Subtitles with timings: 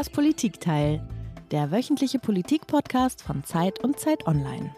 [0.00, 1.06] Das Politikteil,
[1.50, 4.74] der wöchentliche Politik-Podcast von Zeit und Zeit Online.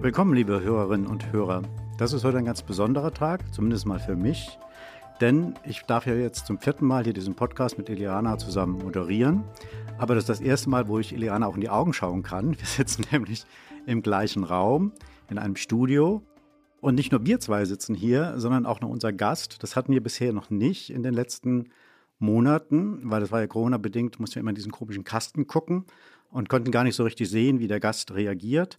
[0.00, 1.62] Willkommen, liebe Hörerinnen und Hörer.
[1.98, 4.56] Das ist heute ein ganz besonderer Tag, zumindest mal für mich,
[5.20, 9.42] denn ich darf ja jetzt zum vierten Mal hier diesen Podcast mit Eliana zusammen moderieren.
[9.98, 12.56] Aber das ist das erste Mal, wo ich Eliana auch in die Augen schauen kann.
[12.56, 13.44] Wir sitzen nämlich
[13.84, 14.92] im gleichen Raum,
[15.28, 16.22] in einem Studio.
[16.80, 19.64] Und nicht nur wir zwei sitzen hier, sondern auch noch unser Gast.
[19.64, 21.70] Das hatten wir bisher noch nicht in den letzten
[22.18, 25.84] Monaten, weil das war ja Corona-bedingt, mussten wir immer in diesen komischen Kasten gucken
[26.30, 28.78] und konnten gar nicht so richtig sehen, wie der Gast reagiert.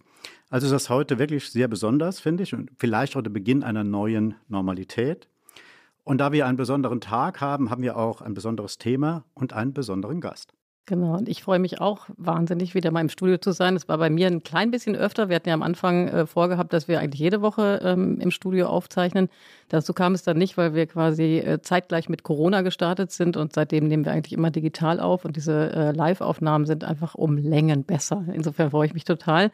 [0.50, 3.84] Also ist das heute wirklich sehr besonders, finde ich, und vielleicht auch der Beginn einer
[3.84, 5.28] neuen Normalität.
[6.04, 9.74] Und da wir einen besonderen Tag haben, haben wir auch ein besonderes Thema und einen
[9.74, 10.54] besonderen Gast.
[10.88, 13.76] Genau, und ich freue mich auch wahnsinnig, wieder mal im Studio zu sein.
[13.76, 15.28] Es war bei mir ein klein bisschen öfter.
[15.28, 18.68] Wir hatten ja am Anfang äh, vorgehabt, dass wir eigentlich jede Woche ähm, im Studio
[18.68, 19.28] aufzeichnen.
[19.68, 23.52] Dazu kam es dann nicht, weil wir quasi äh, zeitgleich mit Corona gestartet sind und
[23.52, 27.84] seitdem nehmen wir eigentlich immer digital auf und diese äh, Live-Aufnahmen sind einfach um Längen
[27.84, 28.24] besser.
[28.32, 29.50] Insofern freue ich mich total.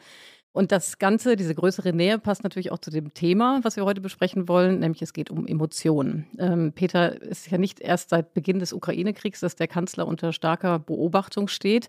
[0.54, 4.00] Und das Ganze, diese größere Nähe, passt natürlich auch zu dem Thema, was wir heute
[4.00, 6.28] besprechen wollen, nämlich es geht um Emotionen.
[6.38, 10.78] Ähm, Peter ist ja nicht erst seit Beginn des Ukraine-Kriegs, dass der Kanzler unter starker
[10.78, 11.88] Beobachtung steht.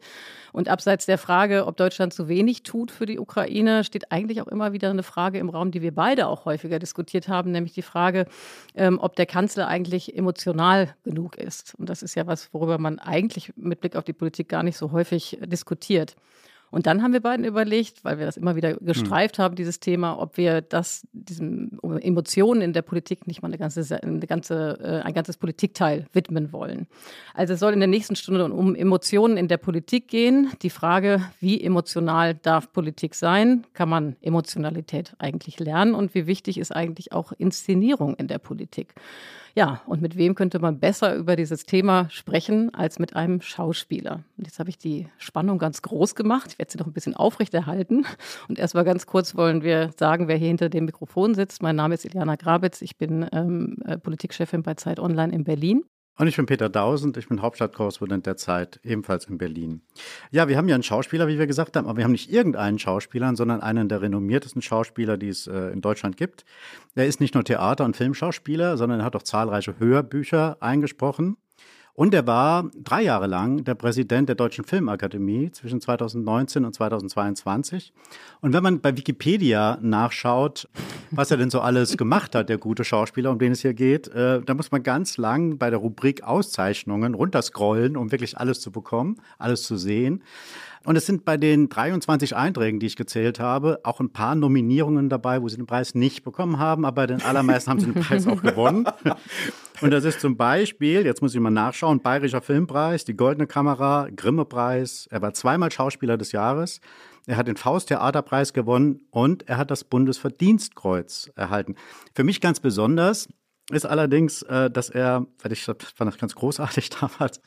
[0.52, 4.48] Und abseits der Frage, ob Deutschland zu wenig tut für die Ukraine, steht eigentlich auch
[4.48, 7.84] immer wieder eine Frage im Raum, die wir beide auch häufiger diskutiert haben, nämlich die
[7.84, 8.26] Frage,
[8.74, 11.76] ähm, ob der Kanzler eigentlich emotional genug ist.
[11.76, 14.78] Und das ist ja was, worüber man eigentlich mit Blick auf die Politik gar nicht
[14.78, 16.16] so häufig diskutiert.
[16.76, 19.44] Und dann haben wir beiden überlegt, weil wir das immer wieder gestreift mhm.
[19.44, 24.04] haben, dieses Thema, ob wir das, diesen Emotionen in der Politik nicht mal eine ganze,
[24.04, 26.88] eine ganze, äh, ein ganzes Politikteil widmen wollen.
[27.34, 30.52] Also es soll in der nächsten Stunde um Emotionen in der Politik gehen.
[30.64, 33.66] Die Frage, wie emotional darf Politik sein?
[33.72, 35.96] Kann man Emotionalität eigentlich lernen?
[35.96, 38.96] Und wie wichtig ist eigentlich auch Inszenierung in der Politik?
[39.58, 44.26] Ja, und mit wem könnte man besser über dieses Thema sprechen als mit einem Schauspieler?
[44.38, 46.52] Und jetzt habe ich die Spannung ganz groß gemacht.
[46.52, 48.06] Ich werde sie noch ein bisschen aufrechterhalten.
[48.50, 51.64] Und erstmal ganz kurz wollen wir sagen, wer hier hinter dem Mikrofon sitzt.
[51.64, 52.82] Mein Name ist Iliana Grabitz.
[52.82, 55.86] Ich bin ähm, äh, Politikchefin bei Zeit Online in Berlin.
[56.18, 59.82] Und ich bin Peter Dausend, ich bin Hauptstadtkorrespondent der Zeit, ebenfalls in Berlin.
[60.32, 62.80] Ja, wir haben ja einen Schauspieler, wie wir gesagt haben, aber wir haben nicht irgendeinen
[62.80, 66.46] Schauspieler, sondern einen der renommiertesten Schauspieler, die es äh, in Deutschland gibt.
[66.96, 71.36] Er ist nicht nur Theater- und Filmschauspieler, sondern er hat auch zahlreiche Hörbücher eingesprochen.
[71.96, 77.94] Und er war drei Jahre lang der Präsident der Deutschen Filmakademie zwischen 2019 und 2022.
[78.42, 80.68] Und wenn man bei Wikipedia nachschaut,
[81.12, 84.10] was er denn so alles gemacht hat, der gute Schauspieler, um den es hier geht,
[84.10, 88.72] äh, da muss man ganz lang bei der Rubrik Auszeichnungen runterscrollen, um wirklich alles zu
[88.72, 90.22] bekommen, alles zu sehen.
[90.86, 95.10] Und es sind bei den 23 Einträgen, die ich gezählt habe, auch ein paar Nominierungen
[95.10, 98.04] dabei, wo sie den Preis nicht bekommen haben, aber bei den allermeisten haben sie den
[98.04, 98.86] Preis auch gewonnen.
[99.82, 104.08] Und das ist zum Beispiel, jetzt muss ich mal nachschauen, Bayerischer Filmpreis, die Goldene Kamera,
[104.16, 105.08] Grimme-Preis.
[105.12, 106.80] Er war zweimal Schauspieler des Jahres.
[107.26, 111.76] Er hat den Faust-Theaterpreis gewonnen und er hat das Bundesverdienstkreuz erhalten.
[112.14, 113.28] Für mich ganz besonders
[113.72, 117.42] ist allerdings, äh, dass er, ich fand das ganz großartig damals,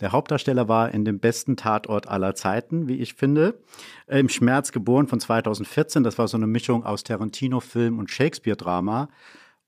[0.00, 3.60] der Hauptdarsteller war in dem besten Tatort aller Zeiten, wie ich finde.
[4.08, 6.02] Im Schmerz geboren von 2014.
[6.02, 9.08] Das war so eine Mischung aus Tarantino-Film und Shakespeare-Drama.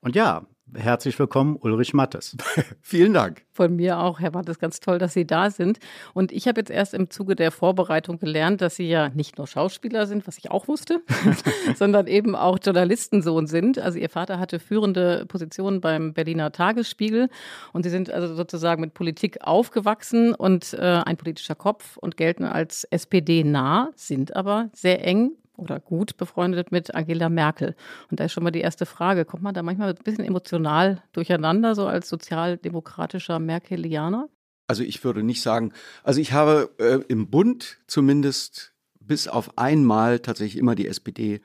[0.01, 2.35] Und ja, Herzlich willkommen, Ulrich Mattes.
[2.81, 3.43] Vielen Dank.
[3.51, 5.77] Von mir auch, Herr Mattes, ganz toll, dass Sie da sind.
[6.13, 9.45] Und ich habe jetzt erst im Zuge der Vorbereitung gelernt, dass Sie ja nicht nur
[9.45, 11.01] Schauspieler sind, was ich auch wusste,
[11.75, 13.77] sondern eben auch Journalistensohn sind.
[13.77, 17.29] Also Ihr Vater hatte führende Positionen beim Berliner Tagesspiegel
[17.71, 22.43] und Sie sind also sozusagen mit Politik aufgewachsen und äh, ein politischer Kopf und gelten
[22.43, 27.75] als SPD-nah, sind aber sehr eng oder gut befreundet mit Angela Merkel.
[28.09, 31.01] Und da ist schon mal die erste Frage, kommt man da manchmal ein bisschen emotional
[31.11, 34.29] durcheinander, so als sozialdemokratischer Merkelianer?
[34.67, 35.73] Also ich würde nicht sagen,
[36.03, 41.41] also ich habe äh, im Bund zumindest bis auf einmal tatsächlich immer die SPD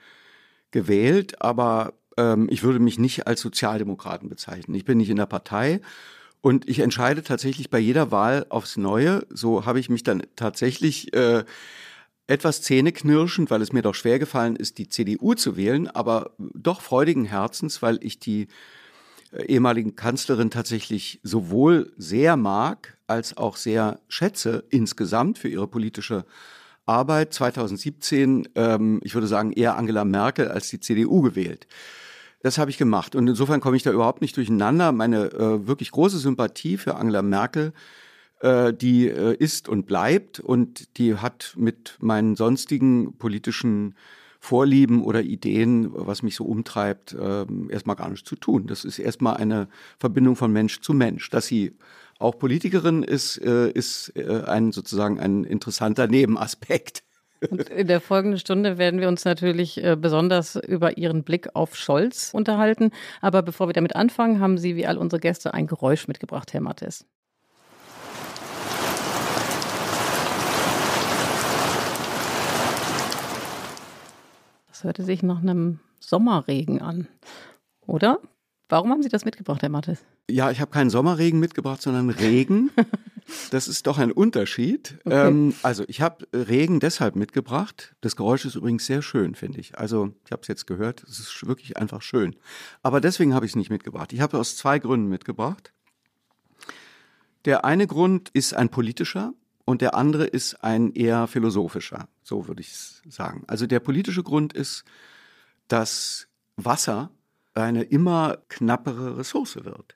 [0.70, 4.74] gewählt, aber ähm, ich würde mich nicht als Sozialdemokraten bezeichnen.
[4.74, 5.80] Ich bin nicht in der Partei
[6.40, 9.26] und ich entscheide tatsächlich bei jeder Wahl aufs Neue.
[9.28, 11.44] So habe ich mich dann tatsächlich äh,
[12.30, 16.80] etwas zähneknirschend, weil es mir doch schwer gefallen ist, die CDU zu wählen, aber doch
[16.80, 18.46] freudigen Herzens, weil ich die
[19.32, 26.24] äh, ehemaligen Kanzlerin tatsächlich sowohl sehr mag als auch sehr schätze insgesamt für ihre politische
[26.86, 27.34] Arbeit.
[27.34, 31.66] 2017, ähm, ich würde sagen, eher Angela Merkel als die CDU gewählt.
[32.42, 33.16] Das habe ich gemacht.
[33.16, 34.92] Und insofern komme ich da überhaupt nicht durcheinander.
[34.92, 37.72] Meine äh, wirklich große Sympathie für Angela Merkel
[38.40, 43.94] äh, die äh, ist und bleibt und die hat mit meinen sonstigen politischen
[44.42, 48.66] Vorlieben oder Ideen, was mich so umtreibt, äh, erstmal gar nichts zu tun.
[48.66, 51.28] Das ist erstmal eine Verbindung von Mensch zu Mensch.
[51.28, 51.76] Dass sie
[52.18, 57.02] auch Politikerin ist, äh, ist äh, ein sozusagen ein interessanter Nebenaspekt.
[57.50, 61.76] Und in der folgenden Stunde werden wir uns natürlich äh, besonders über Ihren Blick auf
[61.76, 62.92] Scholz unterhalten.
[63.20, 66.62] Aber bevor wir damit anfangen, haben Sie wie all unsere Gäste ein Geräusch mitgebracht, Herr
[66.62, 67.06] Mattes.
[74.80, 77.06] Das hörte sich nach einem Sommerregen an,
[77.86, 78.18] oder?
[78.70, 80.06] Warum haben Sie das mitgebracht, Herr Mattes?
[80.30, 82.70] Ja, ich habe keinen Sommerregen mitgebracht, sondern Regen.
[83.50, 84.98] Das ist doch ein Unterschied.
[85.04, 85.28] Okay.
[85.28, 87.94] Ähm, also ich habe Regen deshalb mitgebracht.
[88.00, 89.78] Das Geräusch ist übrigens sehr schön, finde ich.
[89.78, 91.04] Also ich habe es jetzt gehört.
[91.04, 92.34] Es ist wirklich einfach schön.
[92.82, 94.12] Aber deswegen habe ich es nicht mitgebracht.
[94.12, 95.72] Ich habe es aus zwei Gründen mitgebracht.
[97.44, 99.32] Der eine Grund ist ein politischer
[99.70, 102.08] und der andere ist ein eher philosophischer.
[102.24, 103.44] So würde ich es sagen.
[103.46, 104.84] Also der politische Grund ist,
[105.68, 106.26] dass
[106.56, 107.10] Wasser
[107.54, 109.94] eine immer knappere Ressource wird.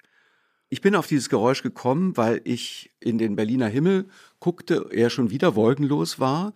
[0.69, 4.07] Ich bin auf dieses Geräusch gekommen, weil ich in den Berliner Himmel
[4.39, 6.55] guckte, er schon wieder wolkenlos war.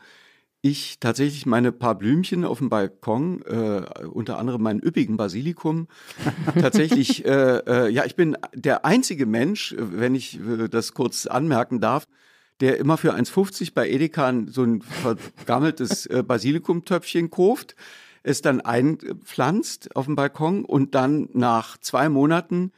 [0.60, 5.88] Ich tatsächlich meine paar Blümchen auf dem Balkon, äh, unter anderem meinen üppigen Basilikum,
[6.60, 11.80] tatsächlich, äh, äh, ja, ich bin der einzige Mensch, wenn ich äh, das kurz anmerken
[11.80, 12.06] darf,
[12.60, 17.76] der immer für 1,50 bei Edeka so ein vergammeltes äh, Basilikumtöpfchen kauft,
[18.22, 22.72] es dann einpflanzt auf dem Balkon und dann nach zwei Monaten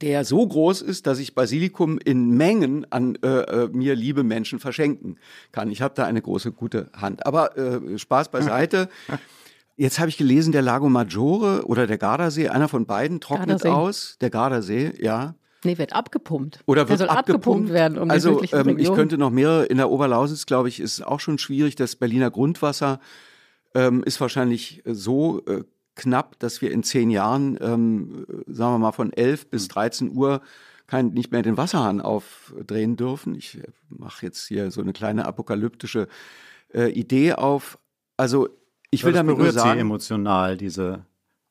[0.00, 4.58] der so groß ist, dass ich Basilikum in Mengen an äh, äh, mir liebe Menschen
[4.58, 5.18] verschenken
[5.52, 5.70] kann.
[5.70, 7.24] Ich habe da eine große gute Hand.
[7.24, 8.88] Aber äh, Spaß beiseite.
[9.76, 13.68] Jetzt habe ich gelesen, der Lago Maggiore oder der Gardasee, einer von beiden trocknet Gardasee.
[13.70, 14.16] aus.
[14.20, 15.34] Der Gardasee, ja.
[15.64, 16.60] Nee, wird abgepumpt.
[16.66, 19.90] Oder Der wird soll abgepumpt werden, um also ähm, ich könnte noch mehrere in der
[19.90, 21.76] Oberlausitz, glaube ich, ist auch schon schwierig.
[21.76, 23.00] Das Berliner Grundwasser
[23.74, 25.64] ähm, ist wahrscheinlich äh, so äh,
[25.94, 30.16] knapp, dass wir in zehn Jahren, ähm, äh, sagen wir mal, von 11 bis 13
[30.16, 30.40] Uhr
[30.86, 33.34] kein, nicht mehr den Wasserhahn aufdrehen dürfen.
[33.34, 36.08] Ich äh, mache jetzt hier so eine kleine apokalyptische
[36.72, 37.78] äh, Idee auf.
[38.16, 38.48] Also
[38.90, 41.04] ich will das damit nur berührt Sie sagen, emotional, diese,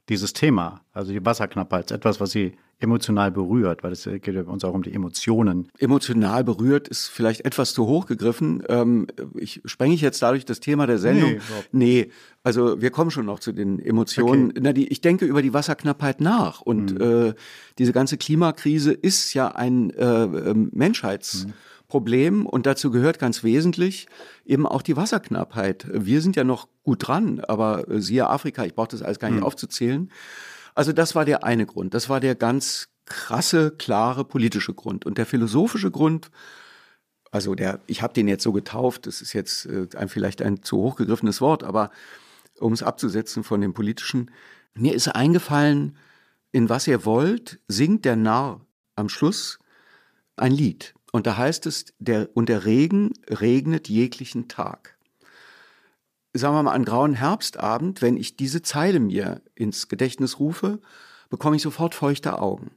[0.09, 4.63] dieses Thema, also die Wasserknappheit, ist etwas, was Sie emotional berührt, weil es geht uns
[4.65, 5.71] auch um die Emotionen.
[5.79, 8.61] emotional berührt ist vielleicht etwas zu hoch gegriffen.
[8.67, 11.39] Ähm, ich sprenge ich jetzt dadurch das Thema der Sendung?
[11.71, 12.11] Nee, Nee,
[12.43, 14.49] also wir kommen schon noch zu den Emotionen.
[14.49, 14.59] Okay.
[14.61, 17.33] Na, die, ich denke über die Wasserknappheit nach und äh,
[17.77, 20.69] diese ganze Klimakrise ist ja ein äh, ähm,
[21.93, 24.07] Menschheitsproblem und dazu gehört ganz wesentlich
[24.45, 25.85] eben auch die Wasserknappheit.
[25.91, 29.29] Wir sind ja noch gut dran, aber äh, siehe Afrika, ich brauche das alles gar
[29.29, 30.11] nicht aufzuzählen.
[30.75, 31.93] Also das war der eine Grund.
[31.93, 35.05] Das war der ganz krasse, klare politische Grund.
[35.05, 36.31] Und der philosophische Grund,
[37.31, 40.63] also der, ich habe den jetzt so getauft, das ist jetzt äh, ein, vielleicht ein
[40.63, 41.91] zu hochgegriffenes Wort, aber
[42.59, 44.31] um es abzusetzen von dem politischen,
[44.75, 45.97] mir ist eingefallen,
[46.51, 48.61] in was ihr wollt, singt der Narr
[48.95, 49.59] am Schluss
[50.35, 50.93] ein Lied.
[51.13, 54.97] Und da heißt es, der, und der Regen regnet jeglichen Tag
[56.33, 60.79] sagen wir mal, an grauen Herbstabend, wenn ich diese Zeile mir ins Gedächtnis rufe,
[61.29, 62.71] bekomme ich sofort feuchte Augen.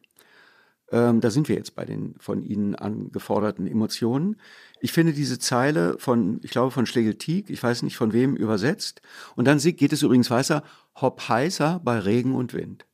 [0.93, 4.37] Ähm, da sind wir jetzt bei den von Ihnen angeforderten Emotionen.
[4.81, 9.00] Ich finde diese Zeile von, ich glaube, von Schlegel-Tieg, ich weiß nicht von wem übersetzt.
[9.35, 10.62] Und dann geht es übrigens weiter,
[11.00, 12.87] hopp heißer bei Regen und Wind.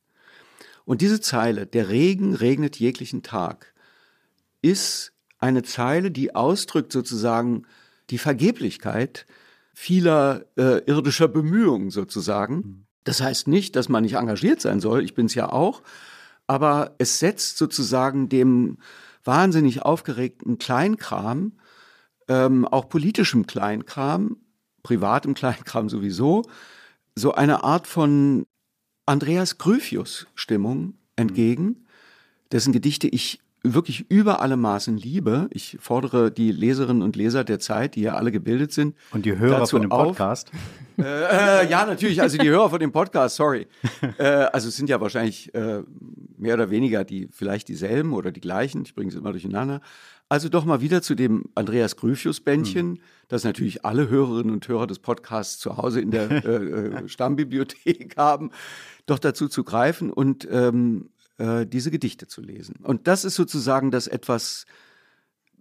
[0.85, 3.73] Und diese Zeile, der Regen regnet jeglichen Tag,
[4.61, 5.12] ist
[5.43, 7.63] eine Zeile, die ausdrückt sozusagen
[8.09, 9.25] die Vergeblichkeit
[9.73, 12.87] vieler äh, irdischer Bemühungen sozusagen.
[13.03, 15.81] Das heißt nicht, dass man nicht engagiert sein soll, ich bin es ja auch,
[16.47, 18.77] aber es setzt sozusagen dem
[19.25, 21.53] wahnsinnig aufgeregten Kleinkram,
[22.29, 24.37] ähm, auch politischem Kleinkram,
[24.81, 26.43] privatem Kleinkram sowieso,
[27.15, 28.45] so eine Art von
[29.05, 31.85] Andreas Gryphius-Stimmung entgegen,
[32.51, 35.47] dessen Gedichte ich wirklich über alle Maßen liebe.
[35.51, 38.95] Ich fordere die Leserinnen und Leser der Zeit, die ja alle gebildet sind.
[39.11, 40.51] Und die Hörer von dem auf- Podcast.
[40.97, 41.03] Äh,
[41.63, 43.67] äh, ja, natürlich, also die Hörer von dem Podcast, sorry.
[44.19, 45.81] Äh, also es sind ja wahrscheinlich äh,
[46.37, 49.81] mehr oder weniger die, vielleicht dieselben oder die gleichen, ich bringe es immer durcheinander.
[50.29, 54.99] Also doch mal wieder zu dem Andreas Grüfius-Bändchen, das natürlich alle Hörerinnen und Hörer des
[54.99, 58.51] Podcasts zu Hause in der äh, äh, Stammbibliothek haben,
[59.05, 62.75] doch dazu zu greifen und ähm, äh, diese Gedichte zu lesen.
[62.83, 64.65] Und das ist sozusagen das etwas,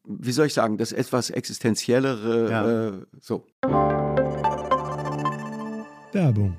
[0.05, 2.89] wie soll ich sagen, das etwas existenziellere, Ja.
[2.89, 3.47] äh, so.
[6.13, 6.57] Werbung.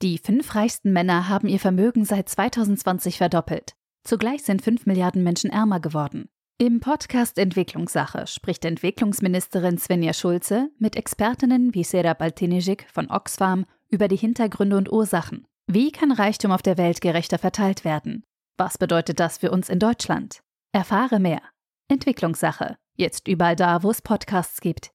[0.00, 3.74] Die fünf reichsten Männer haben ihr Vermögen seit 2020 verdoppelt.
[4.04, 6.28] Zugleich sind fünf Milliarden Menschen ärmer geworden.
[6.56, 14.08] Im Podcast Entwicklungssache spricht Entwicklungsministerin Svenja Schulze mit Expertinnen wie Serap Altinejik von Oxfam über
[14.08, 15.46] die Hintergründe und Ursachen.
[15.70, 18.24] Wie kann Reichtum auf der Welt gerechter verteilt werden?
[18.56, 20.40] Was bedeutet das für uns in Deutschland?
[20.72, 21.42] Erfahre mehr.
[21.88, 22.76] Entwicklungssache.
[22.96, 24.92] Jetzt überall da, wo es Podcasts gibt.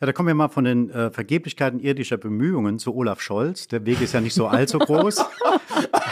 [0.00, 3.68] Ja, da kommen wir mal von den äh, Vergeblichkeiten irdischer Bemühungen zu Olaf Scholz.
[3.68, 5.22] Der Weg ist ja nicht so allzu groß.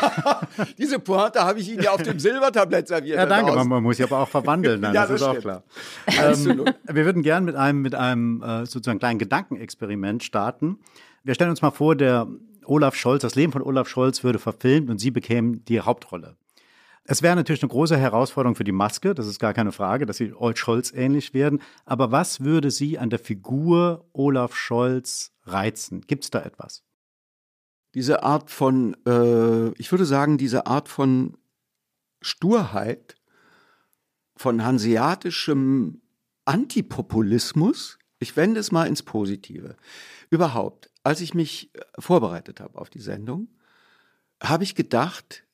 [0.78, 3.18] Diese Pointe habe ich Ihnen ja auf dem Silbertablett serviert.
[3.18, 3.52] Ja, danke.
[3.52, 4.82] Man, man, muss ja aber auch verwandeln.
[4.82, 5.38] Dann, ja, das, das ist stimmt.
[5.38, 5.62] auch klar.
[6.36, 10.78] Ähm, wir würden gerne mit einem, mit einem äh, sozusagen kleinen Gedankenexperiment starten.
[11.24, 12.26] Wir stellen uns mal vor, der
[12.64, 16.36] Olaf Scholz, das Leben von Olaf Scholz würde verfilmt und Sie bekämen die Hauptrolle.
[17.08, 20.16] Es wäre natürlich eine große Herausforderung für die Maske, das ist gar keine Frage, dass
[20.16, 21.60] sie Old Scholz ähnlich werden.
[21.84, 26.00] Aber was würde Sie an der Figur Olaf Scholz reizen?
[26.00, 26.82] Gibt es da etwas?
[27.96, 31.38] Diese Art von, äh, ich würde sagen, diese Art von
[32.20, 33.16] Sturheit,
[34.36, 36.02] von hanseatischem
[36.44, 39.78] Antipopulismus, ich wende es mal ins Positive.
[40.28, 43.48] Überhaupt, als ich mich äh, vorbereitet habe auf die Sendung,
[44.42, 45.46] habe ich gedacht,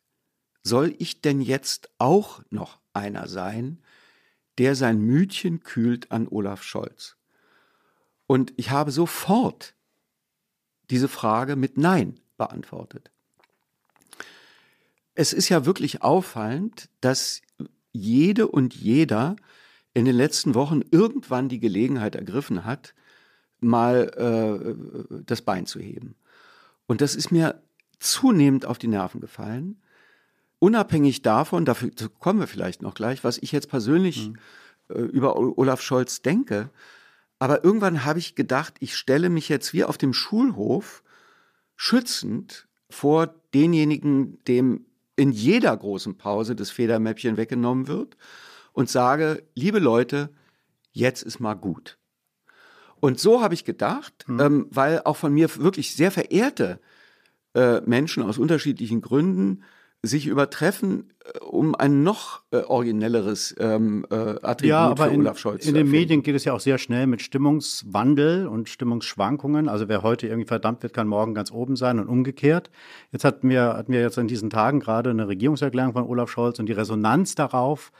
[0.64, 3.84] soll ich denn jetzt auch noch einer sein,
[4.58, 7.16] der sein Mütchen kühlt an Olaf Scholz?
[8.26, 9.76] Und ich habe sofort
[10.90, 13.10] diese Frage mit Nein beantwortet.
[15.14, 17.42] Es ist ja wirklich auffallend, dass
[17.92, 19.36] jede und jeder
[19.94, 22.94] in den letzten Wochen irgendwann die Gelegenheit ergriffen hat,
[23.60, 26.14] mal äh, das Bein zu heben.
[26.86, 27.62] Und das ist mir
[27.98, 29.82] zunehmend auf die Nerven gefallen
[30.62, 34.36] unabhängig davon, dafür kommen wir vielleicht noch gleich, was ich jetzt persönlich mhm.
[34.90, 36.70] äh, über Olaf Scholz denke,
[37.40, 41.02] aber irgendwann habe ich gedacht, ich stelle mich jetzt wie auf dem Schulhof
[41.82, 44.86] schützend vor denjenigen, dem
[45.16, 48.16] in jeder großen Pause das Federmäppchen weggenommen wird
[48.72, 50.30] und sage, liebe Leute,
[50.92, 51.98] jetzt ist mal gut.
[53.00, 54.40] Und so habe ich gedacht, mhm.
[54.40, 56.78] ähm, weil auch von mir wirklich sehr verehrte
[57.56, 59.64] äh, Menschen aus unterschiedlichen Gründen
[60.02, 65.20] sich übertreffen, äh, um ein noch äh, originelleres ähm, äh, Attribut ja, aber für in,
[65.20, 69.68] Olaf Scholz in den Medien geht es ja auch sehr schnell mit Stimmungswandel und Stimmungsschwankungen.
[69.68, 72.70] Also wer heute irgendwie verdammt wird, kann morgen ganz oben sein und umgekehrt.
[73.12, 76.58] Jetzt hatten wir, hatten wir jetzt in diesen Tagen gerade eine Regierungserklärung von Olaf Scholz
[76.58, 77.92] und die Resonanz darauf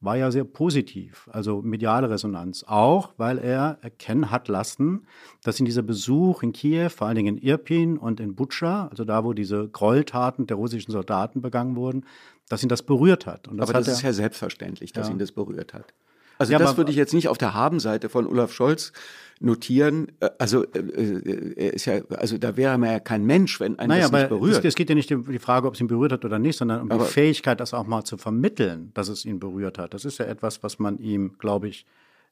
[0.00, 2.64] war ja sehr positiv, also mediale Resonanz.
[2.66, 5.06] Auch, weil er erkennen hat lassen,
[5.42, 9.04] dass in dieser Besuch in Kiew, vor allen Dingen in Irpin und in Butscha, also
[9.04, 12.04] da, wo diese Gräueltaten der russischen Soldaten begangen wurden,
[12.48, 13.48] dass ihn das berührt hat.
[13.58, 15.14] das Aber das ist ja selbstverständlich, dass ja.
[15.14, 15.92] ihn das berührt hat.
[16.38, 18.92] Also ja, das würde ich jetzt nicht auf der Habenseite von Olaf Scholz
[19.40, 20.08] notieren.
[20.20, 23.78] Äh, also äh, äh, er ist ja, also da wäre man ja kein Mensch, wenn
[23.78, 24.58] einen naja, das nicht berührt.
[24.58, 26.56] Es, es geht ja nicht um die Frage, ob es ihn berührt hat oder nicht,
[26.56, 29.94] sondern um aber die Fähigkeit, das auch mal zu vermitteln, dass es ihn berührt hat.
[29.94, 31.86] Das ist ja etwas, was man ihm, glaube ich,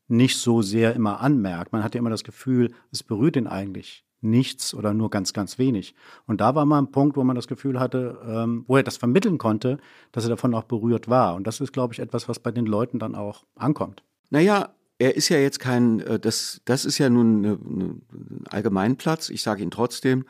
[0.08, 1.72] nicht so sehr immer anmerkt.
[1.72, 5.58] Man hat ja immer das Gefühl, es berührt ihn eigentlich nichts oder nur ganz, ganz
[5.58, 5.94] wenig.
[6.26, 8.96] Und da war mal ein Punkt, wo man das Gefühl hatte, ähm, wo er das
[8.96, 9.78] vermitteln konnte,
[10.12, 11.34] dass er davon auch berührt war.
[11.34, 14.02] Und das ist, glaube ich, etwas, was bei den Leuten dann auch ankommt.
[14.30, 18.02] Naja, er ist ja jetzt kein, äh, das, das ist ja nun ein
[18.50, 20.24] Allgemeinplatz, ich sage ihn trotzdem,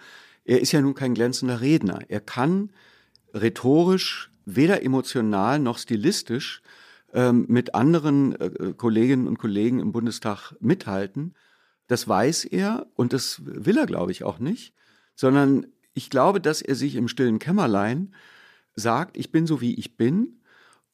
[0.44, 2.00] er ist ja nun kein glänzender Redner.
[2.08, 2.70] Er kann
[3.34, 6.62] rhetorisch, weder emotional noch stilistisch
[7.12, 11.34] ähm, mit anderen äh, Kolleginnen und Kollegen im Bundestag mithalten.
[11.86, 14.74] Das weiß er und das will er, glaube ich, auch nicht,
[15.14, 18.14] sondern ich glaube, dass er sich im stillen Kämmerlein
[18.74, 20.40] sagt, ich bin so wie ich bin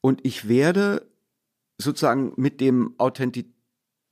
[0.01, 1.07] und ich werde
[1.77, 3.53] sozusagen mit dem Authentizität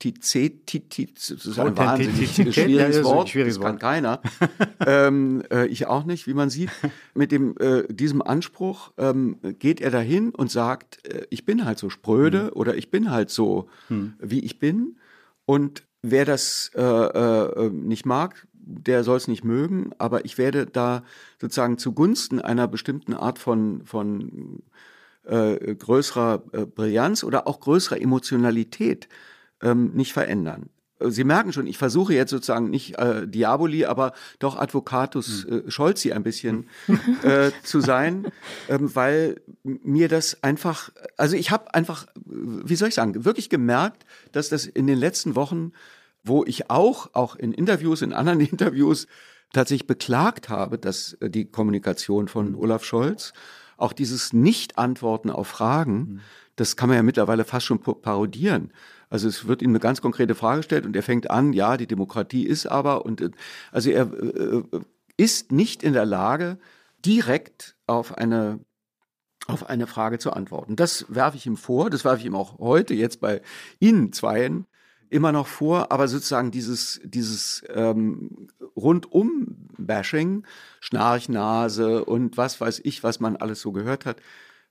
[0.04, 4.20] das ist ein wahnsinnig schwieriges ja, Wort, schwieriges das kann keiner.
[4.86, 6.70] ähm, äh, ich auch nicht, wie man sieht.
[7.14, 11.78] Mit dem, äh, diesem Anspruch ähm, geht er dahin und sagt, äh, ich bin halt
[11.78, 12.52] so spröde hm.
[12.54, 14.14] oder ich bin halt so, hm.
[14.18, 14.96] wie ich bin.
[15.44, 20.66] Und wer das äh, äh, nicht mag, der soll es nicht mögen, aber ich werde
[20.66, 21.02] da
[21.40, 24.62] sozusagen zugunsten einer bestimmten Art von, von
[25.24, 29.08] äh, größerer äh, Brillanz oder auch größerer Emotionalität
[29.62, 30.68] ähm, nicht verändern.
[31.10, 35.66] Sie merken schon, ich versuche jetzt sozusagen nicht äh, Diaboli, aber doch Advocatus hm.
[35.66, 36.68] äh, Scholzi ein bisschen
[37.22, 38.26] äh, zu sein,
[38.68, 44.04] ähm, weil mir das einfach, also ich habe einfach, wie soll ich sagen, wirklich gemerkt,
[44.32, 45.72] dass das in den letzten Wochen,
[46.24, 49.06] wo ich auch, auch in Interviews, in anderen Interviews
[49.52, 52.58] tatsächlich beklagt habe, dass äh, die Kommunikation von hm.
[52.58, 53.32] Olaf Scholz
[53.76, 56.20] auch dieses Nicht-Antworten auf Fragen,
[56.56, 58.72] das kann man ja mittlerweile fast schon parodieren.
[59.12, 61.86] Also es wird ihm eine ganz konkrete Frage gestellt und er fängt an, ja, die
[61.86, 63.30] Demokratie ist aber und äh,
[63.70, 64.62] also er äh,
[65.18, 66.58] ist nicht in der Lage,
[67.04, 68.60] direkt auf eine
[69.48, 70.76] auf eine Frage zu antworten.
[70.76, 73.42] Das werfe ich ihm vor, das werfe ich ihm auch heute jetzt bei
[73.80, 74.66] Ihnen zweien
[75.10, 80.46] immer noch vor, aber sozusagen dieses, dieses ähm, rundum Bashing,
[80.80, 84.22] Schnarchnase und was weiß ich, was man alles so gehört hat.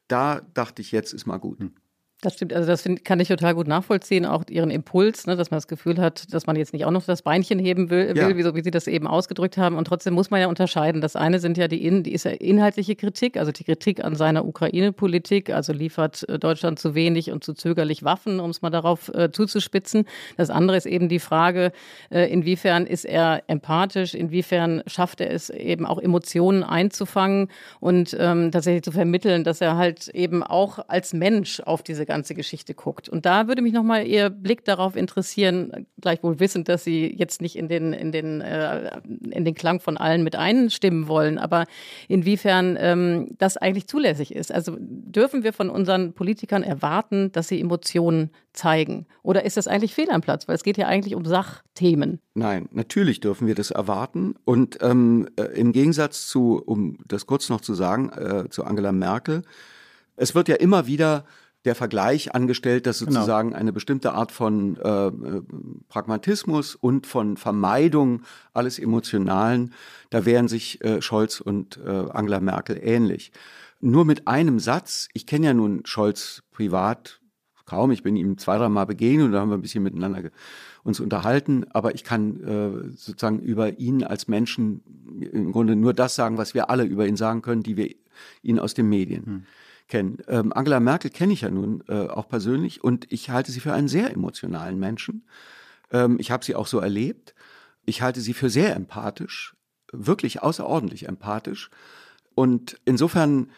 [0.08, 1.60] Da dachte ich, jetzt ist mal gut.
[1.60, 1.74] Hm.
[2.22, 5.50] Das stimmt, also das find, kann ich total gut nachvollziehen, auch ihren Impuls, ne, dass
[5.50, 8.28] man das Gefühl hat, dass man jetzt nicht auch noch das Beinchen heben will, ja.
[8.28, 9.76] will wie, so, wie Sie das eben ausgedrückt haben.
[9.76, 11.02] Und trotzdem muss man ja unterscheiden.
[11.02, 14.16] Das eine sind ja die, in, die ist ja inhaltliche Kritik, also die Kritik an
[14.16, 18.70] seiner Ukraine-Politik, also liefert äh, Deutschland zu wenig und zu zögerlich Waffen, um es mal
[18.70, 20.06] darauf äh, zuzuspitzen.
[20.38, 21.72] Das andere ist eben die Frage,
[22.12, 27.48] äh, inwiefern ist er empathisch, inwiefern schafft er es eben auch Emotionen einzufangen
[27.80, 32.36] und ähm, tatsächlich zu vermitteln, dass er halt eben auch als Mensch auf diese ganze
[32.36, 33.08] Geschichte guckt.
[33.08, 37.56] Und da würde mich nochmal Ihr Blick darauf interessieren, gleichwohl wissend, dass Sie jetzt nicht
[37.56, 39.00] in den, in den, äh,
[39.32, 41.66] in den Klang von allen mit einstimmen wollen, aber
[42.10, 44.52] inwiefern ähm, das eigentlich zulässig ist.
[44.52, 49.06] Also dürfen wir von unseren Politikern erwarten, dass sie Emotionen zeigen?
[49.24, 50.48] Oder ist das eigentlich fehl am Platz?
[50.48, 52.20] Weil es geht ja eigentlich um Sachthemen.
[52.34, 54.36] Nein, natürlich dürfen wir das erwarten.
[54.44, 58.92] Und ähm, äh, im Gegensatz zu, um das kurz noch zu sagen, äh, zu Angela
[58.92, 59.44] Merkel,
[60.16, 61.26] es wird ja immer wieder
[61.66, 63.12] der Vergleich angestellt, dass genau.
[63.12, 63.60] sozusagen genau.
[63.60, 65.12] eine bestimmte Art von äh,
[65.88, 69.74] Pragmatismus und von Vermeidung alles Emotionalen,
[70.10, 73.32] da wären sich äh, Scholz und äh, Angela Merkel ähnlich.
[73.80, 77.20] Nur mit einem Satz, ich kenne ja nun Scholz privat
[77.66, 80.30] kaum, ich bin ihm zwei, drei Mal begegnet und da haben wir ein bisschen miteinander
[80.84, 84.84] uns unterhalten, aber ich kann äh, sozusagen über ihn als Menschen
[85.32, 87.90] im Grunde nur das sagen, was wir alle über ihn sagen können, die wir
[88.42, 89.44] ihn aus den Medien hm
[89.92, 90.18] kennen.
[90.28, 93.74] Ähm, Angela Merkel kenne ich ja nun äh, auch persönlich und ich halte sie für
[93.74, 95.28] einen sehr emotionalen Menschen.
[95.92, 97.36] Ähm, ich habe sie auch so erlebt.
[97.86, 99.56] Ich halte sie für sehr empathisch,
[99.92, 101.70] wirklich außerordentlich empathisch.
[102.34, 103.52] Und insofern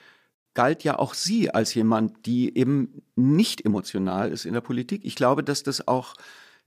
[0.56, 5.06] galt ja auch sie als jemand, die eben nicht emotional ist in der Politik.
[5.06, 6.16] Ich glaube, dass das auch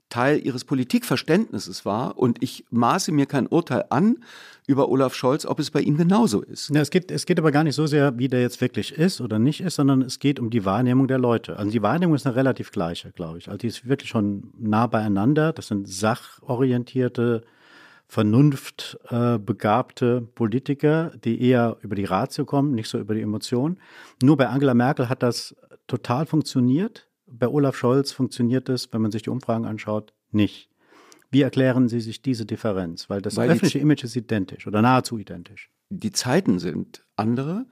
[0.08, 4.18] Teil ihres Politikverständnisses war und ich maße mir kein Urteil an
[4.66, 6.70] über Olaf Scholz, ob es bei ihm genauso ist.
[6.70, 9.20] Ja, es, geht, es geht aber gar nicht so sehr, wie der jetzt wirklich ist
[9.20, 11.58] oder nicht ist, sondern es geht um die Wahrnehmung der Leute.
[11.58, 13.48] Also die Wahrnehmung ist eine relativ gleiche, glaube ich.
[13.48, 15.52] Also die ist wirklich schon nah beieinander.
[15.52, 17.42] Das sind sachorientierte,
[18.06, 23.80] vernunftbegabte Politiker, die eher über die Ratio kommen, nicht so über die Emotionen.
[24.22, 25.56] Nur bei Angela Merkel hat das
[25.88, 30.70] total funktioniert bei Olaf Scholz funktioniert es, wenn man sich die Umfragen anschaut, nicht.
[31.30, 33.10] Wie erklären Sie sich diese Differenz?
[33.10, 35.70] Weil das Weil öffentliche Image ist identisch oder nahezu identisch.
[35.90, 37.66] Die Zeiten sind andere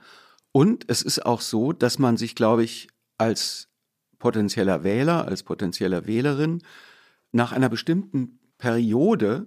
[0.53, 2.89] und es ist auch so, dass man sich, glaube ich,
[3.19, 3.69] als
[4.19, 6.63] potenzieller Wähler, als potenzieller Wählerin
[7.33, 9.47] nach einer bestimmten Periode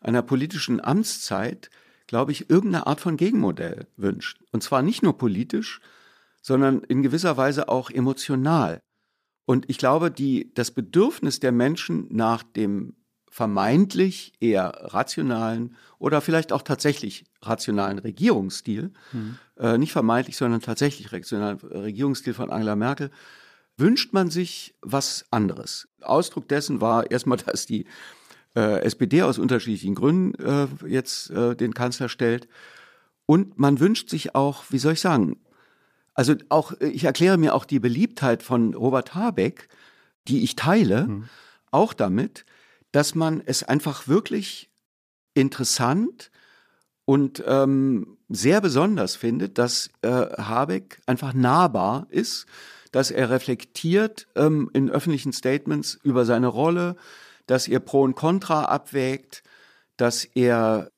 [0.00, 1.70] einer politischen Amtszeit,
[2.06, 4.40] glaube ich, irgendeine Art von Gegenmodell wünscht.
[4.52, 5.80] Und zwar nicht nur politisch,
[6.42, 8.80] sondern in gewisser Weise auch emotional.
[9.46, 12.94] Und ich glaube, die, das Bedürfnis der Menschen nach dem
[13.30, 19.38] vermeintlich eher rationalen oder vielleicht auch tatsächlich rationalen Regierungsstil, mhm.
[19.58, 23.10] äh, nicht vermeintlich, sondern tatsächlich rationalen Regierungsstil von Angela Merkel,
[23.76, 25.88] wünscht man sich was anderes.
[26.00, 27.86] Ausdruck dessen war erstmal, dass die
[28.56, 32.48] äh, SPD aus unterschiedlichen Gründen äh, jetzt äh, den Kanzler stellt.
[33.26, 35.36] Und man wünscht sich auch, wie soll ich sagen,
[36.16, 39.68] also auch, äh, ich erkläre mir auch die Beliebtheit von Robert Habeck,
[40.26, 41.28] die ich teile, mhm.
[41.70, 42.44] auch damit,
[42.90, 44.70] dass man es einfach wirklich
[45.34, 46.30] interessant
[47.04, 52.46] und ähm, sehr besonders findet, dass äh, Habeck einfach nahbar ist,
[52.90, 56.96] dass er reflektiert ähm, in öffentlichen Statements über seine Rolle,
[57.46, 59.42] dass er Pro und Contra abwägt,
[59.96, 60.90] dass er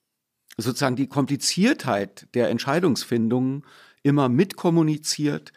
[0.56, 3.64] sozusagen die Kompliziertheit der Entscheidungsfindungen
[4.08, 5.52] immer mitkommuniziert.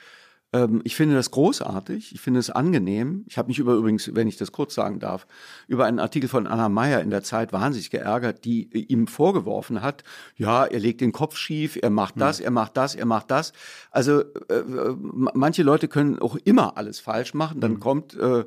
[0.54, 3.24] Ähm, ich finde das großartig, ich finde es angenehm.
[3.28, 5.26] Ich habe mich über übrigens, wenn ich das kurz sagen darf,
[5.68, 10.04] über einen Artikel von Anna Meyer in der Zeit wahnsinnig geärgert, die ihm vorgeworfen hat,
[10.36, 12.46] ja, er legt den Kopf schief, er macht das, ja.
[12.46, 13.54] er macht das, er macht das.
[13.92, 14.96] Also äh, äh
[15.34, 17.62] manche Leute können auch immer alles falsch machen.
[17.62, 17.80] Dann mhm.
[17.80, 18.44] kommt äh,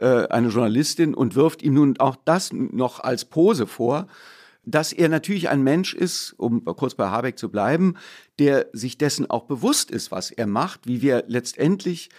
[0.00, 4.08] äh, eine Journalistin und wirft ihm nun auch das noch als Pose vor
[4.66, 7.94] dass er natürlich ein Mensch ist, um kurz bei Habeck zu bleiben,
[8.38, 12.10] der sich dessen auch bewusst ist, was er macht, wie wir letztendlich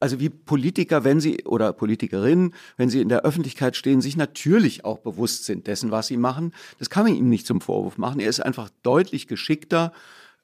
[0.00, 4.84] also wie Politiker, wenn sie oder Politikerinnen, wenn sie in der Öffentlichkeit stehen, sich natürlich
[4.84, 6.52] auch bewusst sind dessen, was sie machen.
[6.78, 8.20] Das kann man ihm nicht zum Vorwurf machen.
[8.20, 9.92] Er ist einfach deutlich geschickter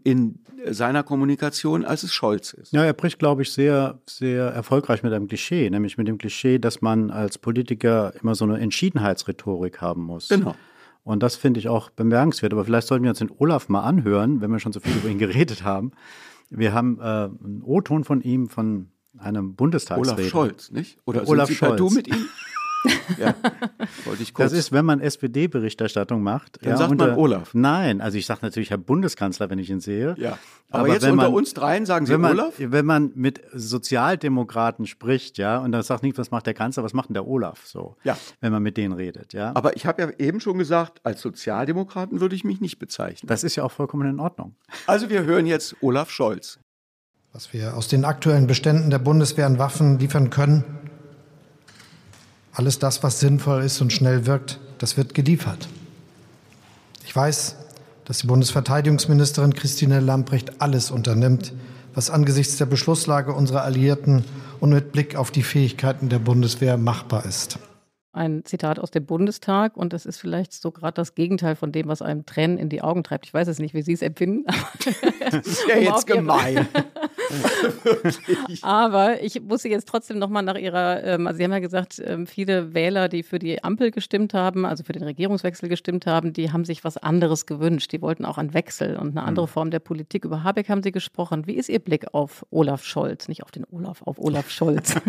[0.03, 2.73] in seiner Kommunikation, als es Scholz ist.
[2.73, 6.59] Ja, er bricht, glaube ich, sehr, sehr erfolgreich mit einem Klischee, nämlich mit dem Klischee,
[6.59, 10.29] dass man als Politiker immer so eine Entschiedenheitsrhetorik haben muss.
[10.29, 10.55] Genau.
[11.03, 12.53] Und das finde ich auch bemerkenswert.
[12.53, 15.09] Aber vielleicht sollten wir uns den Olaf mal anhören, wenn wir schon so viel über
[15.09, 15.93] ihn geredet haben.
[16.51, 20.23] Wir haben äh, einen O-Ton von ihm von einem Bundestagsrede.
[20.23, 20.99] Olaf Scholz, nicht?
[21.05, 21.77] Oder Olaf sind Sie Scholz.
[21.79, 22.27] du mit ihm?
[23.19, 23.35] Ja,
[24.05, 24.51] wollte ich kurz.
[24.51, 26.59] Das ist, wenn man SPD-Berichterstattung macht.
[26.65, 27.51] Dann sagt man unter- Olaf.
[27.53, 30.15] Nein, also ich sage natürlich Herr Bundeskanzler, wenn ich ihn sehe.
[30.19, 30.39] ja.
[30.73, 32.55] Aber, Aber jetzt wenn unter man- uns dreien sagen Sie Wenn man, Olaf?
[32.59, 36.93] wenn man mit Sozialdemokraten spricht, ja, und dann sagt nicht, was macht der Kanzler, was
[36.95, 37.97] macht denn der Olaf so?
[38.05, 38.17] Ja.
[38.41, 39.51] Wenn man mit denen redet, ja.
[39.57, 43.27] Aber ich habe ja eben schon gesagt, als Sozialdemokraten würde ich mich nicht bezeichnen.
[43.27, 44.55] das ist ja auch vollkommen in Ordnung.
[44.87, 46.61] Also wir hören jetzt Olaf Scholz.
[47.33, 50.65] was wir aus den aktuellen Beständen der Bundeswehr an Waffen liefern können.
[52.53, 55.69] Alles das, was sinnvoll ist und schnell wirkt, das wird geliefert.
[57.05, 57.57] Ich weiß,
[58.05, 61.53] dass die Bundesverteidigungsministerin Christine Lambrecht alles unternimmt,
[61.95, 64.25] was angesichts der Beschlusslage unserer Alliierten
[64.59, 67.59] und mit Blick auf die Fähigkeiten der Bundeswehr machbar ist.
[68.13, 71.87] Ein Zitat aus dem Bundestag und das ist vielleicht so gerade das Gegenteil von dem,
[71.87, 73.27] was einem Tränen in die Augen treibt.
[73.27, 74.47] Ich weiß es nicht, wie Sie es empfinden.
[75.31, 76.67] Das ist ja Um jetzt gemein.
[78.63, 82.03] Aber ich muss Sie jetzt trotzdem nochmal nach Ihrer, ähm, also Sie haben ja gesagt,
[82.05, 86.33] ähm, viele Wähler, die für die Ampel gestimmt haben, also für den Regierungswechsel gestimmt haben,
[86.33, 87.93] die haben sich was anderes gewünscht.
[87.93, 90.25] Die wollten auch einen Wechsel und eine andere Form der Politik.
[90.25, 91.47] Über Habeck haben Sie gesprochen.
[91.47, 93.29] Wie ist Ihr Blick auf Olaf Scholz?
[93.29, 94.95] Nicht auf den Olaf, auf Olaf Scholz.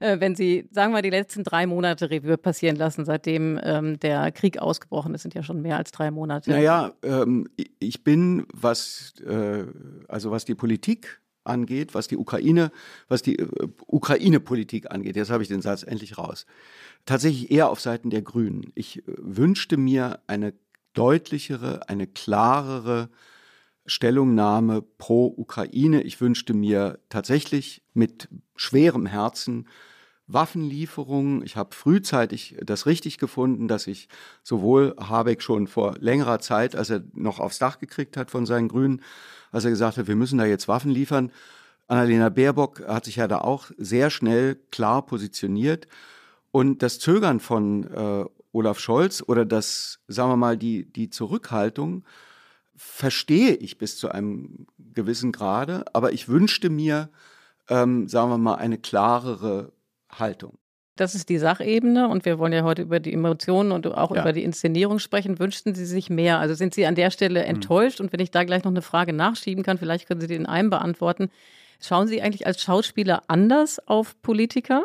[0.00, 4.30] Äh, Wenn Sie, sagen wir, die letzten drei Monate Revue passieren lassen, seitdem ähm, der
[4.32, 6.50] Krieg ausgebrochen ist, sind ja schon mehr als drei Monate.
[6.50, 9.64] Naja, ähm, ich bin, was, äh,
[10.08, 12.70] also was die Politik angeht, was die Ukraine,
[13.08, 13.48] was die äh,
[13.86, 16.46] Ukraine-Politik angeht, jetzt habe ich den Satz endlich raus,
[17.04, 18.72] tatsächlich eher auf Seiten der Grünen.
[18.74, 20.54] Ich äh, wünschte mir eine
[20.92, 23.10] deutlichere, eine klarere
[23.86, 26.02] Stellungnahme pro Ukraine.
[26.02, 29.68] Ich wünschte mir tatsächlich mit schwerem Herzen
[30.26, 31.42] Waffenlieferungen.
[31.44, 34.08] Ich habe frühzeitig das richtig gefunden, dass ich
[34.42, 38.68] sowohl Habeck schon vor längerer Zeit, als er noch aufs Dach gekriegt hat von seinen
[38.68, 39.02] Grünen,
[39.52, 41.30] als er gesagt hat, wir müssen da jetzt Waffen liefern.
[41.88, 45.86] Annalena Baerbock hat sich ja da auch sehr schnell klar positioniert.
[46.50, 52.04] Und das Zögern von äh, Olaf Scholz oder das, sagen wir mal, die, die Zurückhaltung
[52.74, 57.10] verstehe ich bis zu einem gewissen Grade, aber ich wünschte mir,
[57.68, 59.72] ähm, sagen wir mal, eine klarere
[60.18, 60.54] Haltung.
[60.96, 64.22] Das ist die Sachebene und wir wollen ja heute über die Emotionen und auch Ja.
[64.22, 65.38] über die Inszenierung sprechen.
[65.38, 66.38] Wünschten Sie sich mehr?
[66.38, 67.56] Also sind Sie an der Stelle Hm.
[67.56, 68.00] enttäuscht?
[68.00, 70.46] Und wenn ich da gleich noch eine Frage nachschieben kann, vielleicht können Sie die in
[70.46, 71.28] einem beantworten.
[71.80, 74.82] Schauen Sie eigentlich als Schauspieler anders auf Politiker?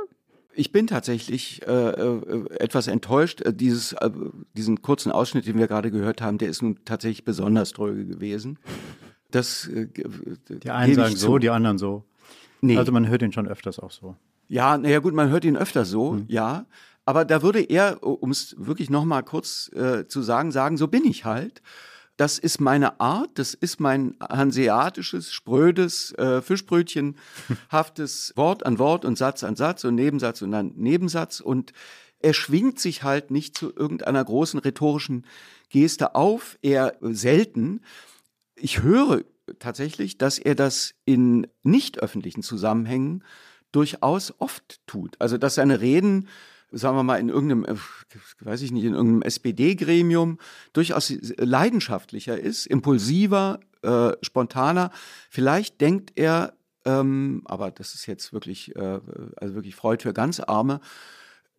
[0.54, 3.40] Ich bin tatsächlich äh, äh, etwas enttäuscht.
[3.40, 4.10] Äh, Dieses, äh,
[4.54, 8.60] diesen kurzen Ausschnitt, den wir gerade gehört haben, der ist nun tatsächlich besonders dröge gewesen.
[9.32, 9.88] Das, äh,
[10.62, 12.04] Die einen sagen so, die anderen so.
[12.60, 12.76] Nee.
[12.76, 14.18] Also man hört ihn schon öfters auch so.
[14.52, 16.26] Ja, naja gut, man hört ihn öfter so, Hm.
[16.28, 16.66] ja.
[17.06, 21.06] Aber da würde er, um es wirklich nochmal kurz äh, zu sagen, sagen, so bin
[21.06, 21.62] ich halt.
[22.18, 29.18] Das ist meine Art, das ist mein hanseatisches, sprödes, äh, Fischbrötchenhaftes Wort an Wort und
[29.18, 31.40] Satz an Satz und Nebensatz und dann Nebensatz.
[31.40, 31.72] Und
[32.20, 35.26] er schwingt sich halt nicht zu irgendeiner großen rhetorischen
[35.70, 37.80] Geste auf, eher selten.
[38.56, 39.22] Ich höre
[39.60, 43.24] tatsächlich, dass er das in nicht öffentlichen Zusammenhängen
[43.72, 45.16] durchaus oft tut.
[45.20, 46.28] Also dass seine Reden,
[46.72, 47.76] sagen wir mal, in irgendeinem, äh,
[48.42, 50.40] weiß ich nicht, in irgendeinem SPD-Gremium
[50.74, 54.92] durchaus leidenschaftlicher ist, impulsiver, äh, spontaner.
[55.30, 56.54] Vielleicht denkt er,
[56.86, 59.00] ähm, aber das ist jetzt wirklich, äh,
[59.36, 60.82] also wirklich Freud für ganz Arme,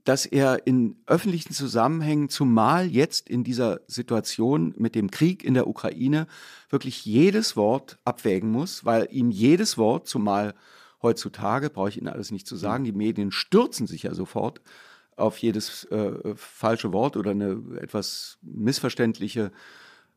[0.04, 5.68] dass er in öffentlichen Zusammenhängen, zumal jetzt in dieser Situation mit dem Krieg in der
[5.68, 6.26] Ukraine,
[6.70, 10.54] wirklich jedes Wort abwägen muss, weil ihm jedes Wort, zumal
[11.02, 14.60] heutzutage, brauche ich Ihnen alles nicht zu sagen, die Medien stürzen sich ja sofort
[15.16, 19.52] auf jedes äh, falsche Wort oder eine etwas missverständliche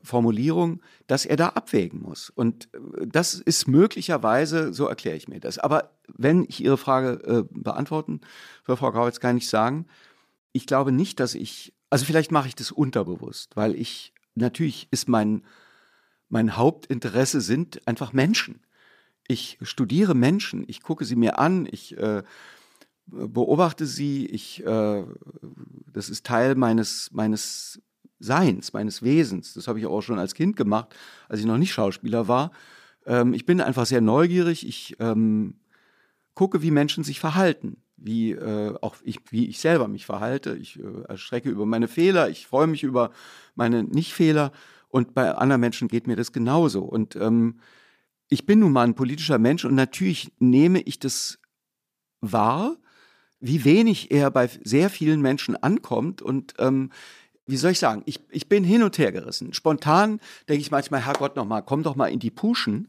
[0.02, 2.30] Formulierung, dass er da abwägen muss.
[2.30, 5.58] Und äh, das ist möglicherweise, so erkläre ich mir das.
[5.58, 8.20] Aber wenn ich Ihre Frage äh, beantworten
[8.66, 9.86] soll, Frau Grauitz, kann ich sagen,
[10.52, 15.08] ich glaube nicht, dass ich, also vielleicht mache ich das unterbewusst, weil ich, natürlich ist
[15.08, 15.44] mein,
[16.28, 18.60] mein Hauptinteresse sind einfach Menschen.
[19.28, 22.22] Ich studiere Menschen, ich gucke sie mir an, ich äh,
[23.06, 25.04] beobachte sie, ich, äh,
[25.92, 27.80] das ist Teil meines, meines
[28.18, 29.54] Seins, meines Wesens.
[29.54, 30.94] Das habe ich auch schon als Kind gemacht,
[31.28, 32.50] als ich noch nicht Schauspieler war.
[33.04, 34.66] Ähm, ich bin einfach sehr neugierig.
[34.66, 35.54] Ich ähm,
[36.34, 40.56] gucke, wie Menschen sich verhalten, wie äh, auch ich, wie ich selber mich verhalte.
[40.56, 43.10] Ich äh, erschrecke über meine Fehler, ich freue mich über
[43.54, 44.52] meine Nichtfehler
[44.88, 46.82] und bei anderen Menschen geht mir das genauso.
[46.82, 47.60] Und ähm,
[48.28, 51.38] ich bin nun mal ein politischer Mensch und natürlich nehme ich das
[52.20, 52.76] wahr,
[53.40, 56.90] wie wenig er bei sehr vielen Menschen ankommt und ähm,
[57.46, 59.52] wie soll ich sagen, ich, ich bin hin und her gerissen.
[59.52, 62.88] Spontan denke ich manchmal, Herrgott, noch mal, komm doch mal in die Puschen,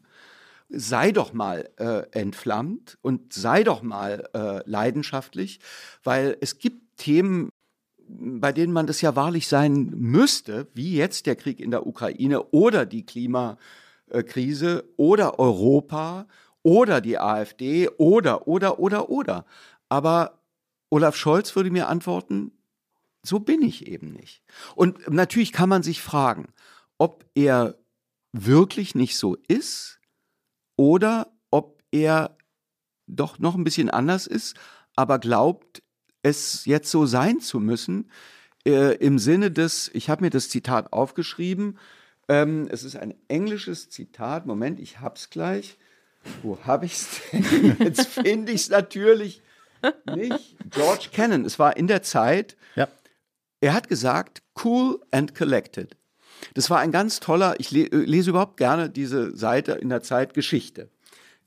[0.69, 5.60] sei doch mal äh, entflammt und sei doch mal äh, leidenschaftlich,
[6.04, 7.50] weil es gibt Themen,
[8.08, 12.43] bei denen man das ja wahrlich sein müsste, wie jetzt der Krieg in der Ukraine
[12.52, 13.06] oder die
[14.10, 16.28] Klimakrise oder Europa
[16.63, 19.46] oder die AfD oder, oder, oder, oder.
[19.89, 20.39] Aber
[20.89, 22.52] Olaf Scholz würde mir antworten,
[23.24, 24.43] so bin ich eben nicht.
[24.76, 26.54] Und natürlich kann man sich fragen,
[26.98, 27.78] ob er
[28.32, 30.00] wirklich nicht so ist
[30.76, 32.38] oder ob er
[33.08, 34.56] doch noch ein bisschen anders ist,
[34.96, 35.84] aber glaubt,
[36.22, 38.12] es jetzt so sein zu müssen,
[38.65, 41.78] äh, im Sinne des, ich habe mir das Zitat aufgeschrieben,
[42.28, 45.78] ähm, es ist ein englisches Zitat, Moment, ich hab's gleich.
[46.44, 47.78] Wo habe ich es denn?
[47.80, 49.42] Jetzt finde ich es natürlich
[50.13, 50.58] nicht.
[50.70, 52.88] George Kennan, es war in der Zeit, Ja.
[53.62, 55.96] er hat gesagt, cool and collected.
[56.54, 60.34] Das war ein ganz toller, ich le lese überhaupt gerne diese Seite in der Zeit
[60.34, 60.90] Geschichte.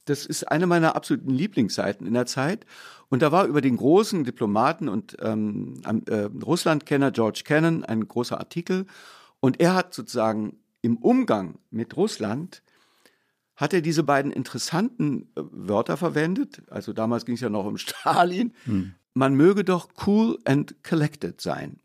[0.07, 2.65] Das ist eine meiner absoluten Lieblingsseiten in der Zeit.
[3.11, 8.39] Und da war über den großen Diplomaten und ähm, äh, Russlandkenner George Kennan ein großer
[8.39, 8.87] Artikel.
[9.41, 12.63] Und er hat sozusagen im Umgang mit Russland
[13.57, 16.63] hat er diese beiden interessanten äh, Wörter verwendet.
[16.71, 18.55] Also damals ging es ja noch um Stalin.
[19.13, 21.81] Man möge doch cool and collected sein.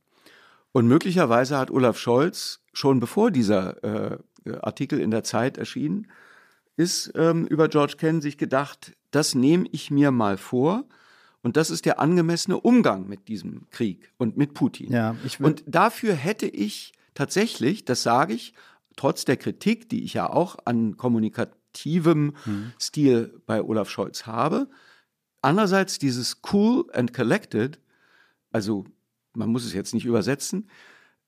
[0.71, 4.17] Und möglicherweise hat Olaf Scholz schon bevor dieser äh,
[4.61, 6.07] Artikel in der Zeit erschien,
[6.77, 10.85] ist ähm, über George Kennan sich gedacht, das nehme ich mir mal vor.
[11.41, 14.91] Und das ist der angemessene Umgang mit diesem Krieg und mit Putin.
[14.91, 18.53] Ja, und dafür hätte ich tatsächlich, das sage ich,
[18.95, 22.71] trotz der Kritik, die ich ja auch an kommunikativem Mhm.
[22.79, 24.69] Stil bei Olaf Scholz habe,
[25.41, 27.79] andererseits dieses cool and collected,
[28.51, 28.85] also
[29.33, 30.69] man muss es jetzt nicht übersetzen,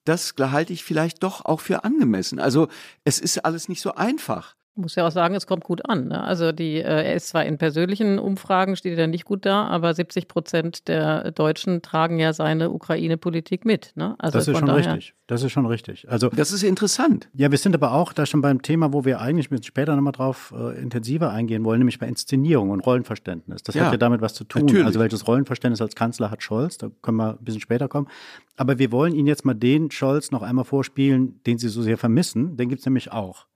[0.05, 2.39] das halte ich vielleicht doch auch für angemessen.
[2.39, 2.69] Also
[3.03, 4.55] es ist alles nicht so einfach.
[4.77, 6.07] Muss ja auch sagen, es kommt gut an.
[6.09, 6.23] Ne?
[6.23, 9.93] Also die, äh, er ist zwar in persönlichen Umfragen, steht er nicht gut da, aber
[9.93, 13.91] 70 Prozent der Deutschen tragen ja seine Ukraine-Politik mit.
[13.95, 14.15] Ne?
[14.19, 15.13] Also Das ist schon richtig.
[15.25, 16.07] Das ist schon richtig.
[16.09, 17.27] Also Das ist interessant.
[17.33, 19.95] Ja, wir sind aber auch da schon beim Thema, wo wir eigentlich ein bisschen später
[19.95, 23.63] nochmal drauf äh, intensiver eingehen wollen, nämlich bei Inszenierung und Rollenverständnis.
[23.63, 24.61] Das Ja, hat ja damit was zu tun.
[24.65, 24.85] natürlich.
[24.85, 28.07] Also welches Rollenverständnis als Kanzler hat Scholz, da können wir ein bisschen später kommen.
[28.55, 31.97] Aber wir wollen Ihnen jetzt mal den Scholz noch einmal vorspielen, den Sie so sehr
[31.97, 32.57] vermissen.
[32.57, 33.46] Den gibt's nämlich auch.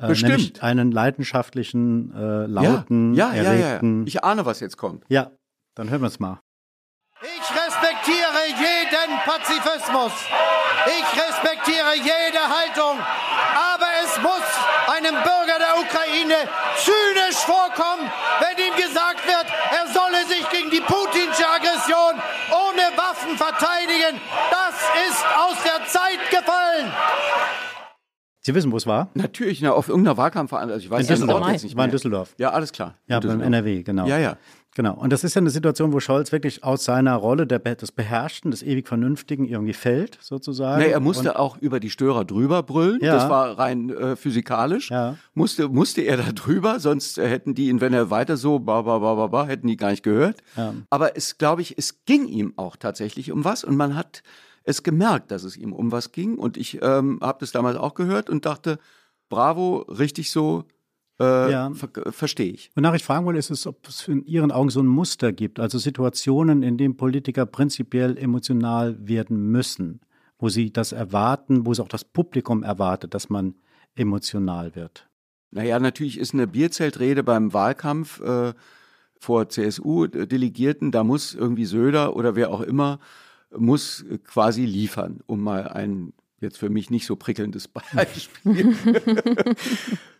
[0.00, 0.32] Äh, Bestimmt.
[0.32, 3.66] Nämlich einen leidenschaftlichen, äh, lauten, ja, ja, ja, ja.
[3.66, 4.06] erregten.
[4.06, 5.04] Ich ahne, was jetzt kommt.
[5.08, 5.30] ja,
[5.74, 6.40] dann hören wir es mal.
[7.22, 10.12] Ich respektiere jeden Pazifismus.
[10.86, 12.96] Ich respektiere jede Haltung.
[12.96, 14.46] Aber es muss
[14.88, 16.48] einem Bürger der Ukraine
[16.80, 18.10] zynisch vorkommen,
[18.40, 22.14] wenn ihm gesagt wird, er solle sich gegen die putinsche Aggression
[22.50, 24.18] ohne Waffen verteidigen.
[24.50, 24.76] Das
[25.08, 26.90] ist aus der Zeit gefallen.
[28.42, 29.10] Sie wissen, wo es war?
[29.14, 30.74] Natürlich, na, auf irgendeiner Wahlkampfveranstaltung.
[30.74, 31.42] Also ich weiß In Düsseldorf.
[31.42, 31.92] Ort jetzt nicht War in mehr.
[31.92, 32.34] Düsseldorf.
[32.38, 32.94] Ja, alles klar.
[33.06, 33.40] Ja, beim.
[33.42, 34.06] NRW, genau.
[34.06, 34.36] Ja, ja.
[34.76, 34.94] Genau.
[34.94, 38.50] Und das ist ja eine Situation, wo Scholz wirklich aus seiner Rolle der, des Beherrschten,
[38.52, 40.80] des ewig Vernünftigen irgendwie fällt, sozusagen.
[40.80, 43.00] Nee, er musste Und, auch über die Störer drüber brüllen.
[43.02, 43.14] Ja.
[43.14, 44.90] Das war rein äh, physikalisch.
[44.90, 45.16] Ja.
[45.34, 48.82] Musste, musste er da drüber, sonst äh, hätten die ihn, wenn er weiter so ba,
[48.82, 50.38] ba, ba, ba, ba, hätten die gar nicht gehört.
[50.56, 50.72] Ja.
[50.88, 54.22] Aber es, glaube ich, es ging ihm auch tatsächlich um was und man hat
[54.64, 56.38] es gemerkt, dass es ihm um was ging.
[56.38, 58.78] Und ich ähm, habe das damals auch gehört und dachte,
[59.28, 60.64] bravo, richtig so,
[61.20, 61.70] äh, Ja.
[61.72, 62.70] ver verstehe ich.
[62.74, 65.60] Wonach ich fragen wollte, ist es, ob es in Ihren Augen so ein Muster gibt,
[65.60, 70.00] also Situationen, in denen Politiker prinzipiell emotional werden müssen,
[70.38, 73.54] wo sie das erwarten, wo es auch das Publikum erwartet, dass man
[73.96, 75.08] emotional wird.
[75.50, 78.54] Naja, natürlich ist eine Bierzeltrede beim Wahlkampf äh,
[79.18, 82.98] vor CSU-Delegierten, da muss irgendwie Söder oder wer auch immer,
[83.56, 88.74] muss quasi liefern, um mal ein jetzt für mich nicht so prickelndes Beispiel.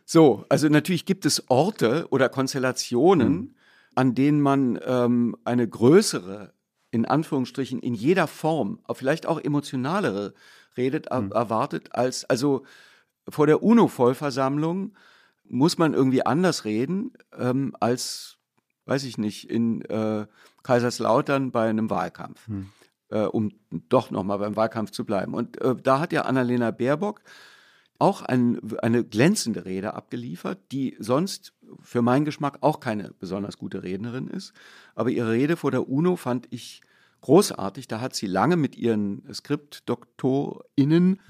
[0.05, 3.55] so, also natürlich gibt es Orte oder Konstellationen,
[3.95, 6.53] an denen man ähm, eine größere,
[6.91, 10.35] in Anführungsstrichen, in jeder Form, vielleicht auch emotionalere
[10.77, 12.65] redet, er- erwartet als, also
[13.29, 14.93] vor der UNO-Vollversammlung
[15.45, 18.37] muss man irgendwie anders reden ähm, als,
[18.87, 20.27] weiß ich nicht, in äh,
[20.63, 22.47] Kaiserslautern bei einem Wahlkampf,
[23.11, 23.53] äh, um
[23.89, 25.35] doch nochmal beim Wahlkampf zu bleiben.
[25.35, 27.23] Und äh, da hat ja Annalena Baerbock
[27.99, 33.83] auch ein, eine glänzende Rede abgeliefert, die sonst für meinen Geschmack auch keine besonders gute
[33.83, 34.53] Rednerin ist.
[34.95, 36.81] Aber ihre Rede vor der UNO fand ich
[37.21, 37.89] großartig.
[37.89, 41.21] Da hat sie lange mit ihren SkriptdoktorInnen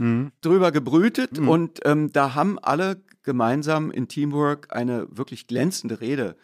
[0.40, 6.36] drüber gebrütet und ähm, da haben alle gemeinsam in Teamwork eine wirklich glänzende Rede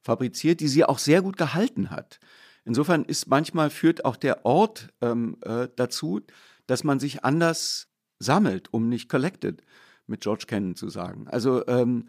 [0.00, 2.20] fabriziert, die sie auch sehr gut gehalten hat.
[2.64, 6.20] Insofern ist manchmal führt auch der Ort ähm, äh, dazu,
[6.66, 9.62] dass man sich anders sammelt, um nicht collected
[10.06, 11.26] mit George Kennan zu sagen.
[11.28, 12.08] Also ähm,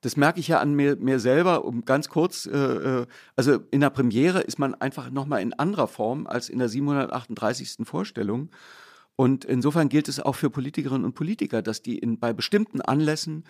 [0.00, 3.80] das merke ich ja an mir, mir selber, um ganz kurz, äh, äh also in
[3.80, 7.78] der Premiere ist man einfach nochmal in anderer Form als in der 738.
[7.84, 8.50] Vorstellung.
[9.16, 13.44] Und insofern gilt es auch für Politikerinnen und Politiker, dass die in, bei bestimmten Anlässen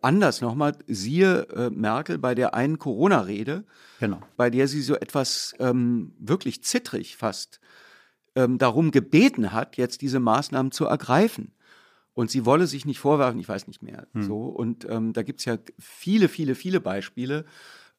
[0.00, 3.64] anders nochmal, siehe äh, Merkel bei der einen Corona-Rede,
[3.98, 4.20] genau.
[4.36, 7.60] bei der sie so etwas ähm, wirklich zittrig fast
[8.34, 11.52] ähm, darum gebeten hat, jetzt diese Maßnahmen zu ergreifen.
[12.12, 14.06] Und sie wolle sich nicht vorwerfen, ich weiß nicht mehr.
[14.12, 14.22] Hm.
[14.22, 14.42] So.
[14.44, 17.44] Und ähm, da gibt's ja viele, viele, viele Beispiele,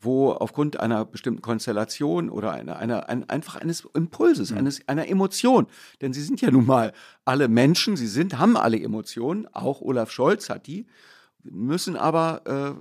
[0.02, 4.58] wo aufgrund einer bestimmten Konstellation oder einer, einer, ein, einfach eines Impulses, mhm.
[4.58, 5.68] eines, einer Emotion,
[6.02, 6.92] denn sie sind ja nun mal
[7.24, 10.88] alle Menschen, sie sind, haben alle Emotionen, auch Olaf Scholz hat die,
[11.43, 12.77] müssen aber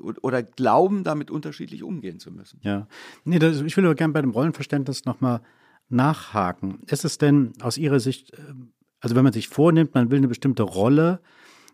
[0.00, 2.60] äh, oder glauben, damit unterschiedlich umgehen zu müssen.
[2.62, 2.86] Ja,
[3.24, 5.40] nee, das, ich will aber gerne bei dem Rollenverständnis nochmal
[5.88, 6.80] nachhaken.
[6.86, 8.54] Ist es denn aus Ihrer Sicht, äh,
[9.00, 11.20] also wenn man sich vornimmt, man will eine bestimmte Rolle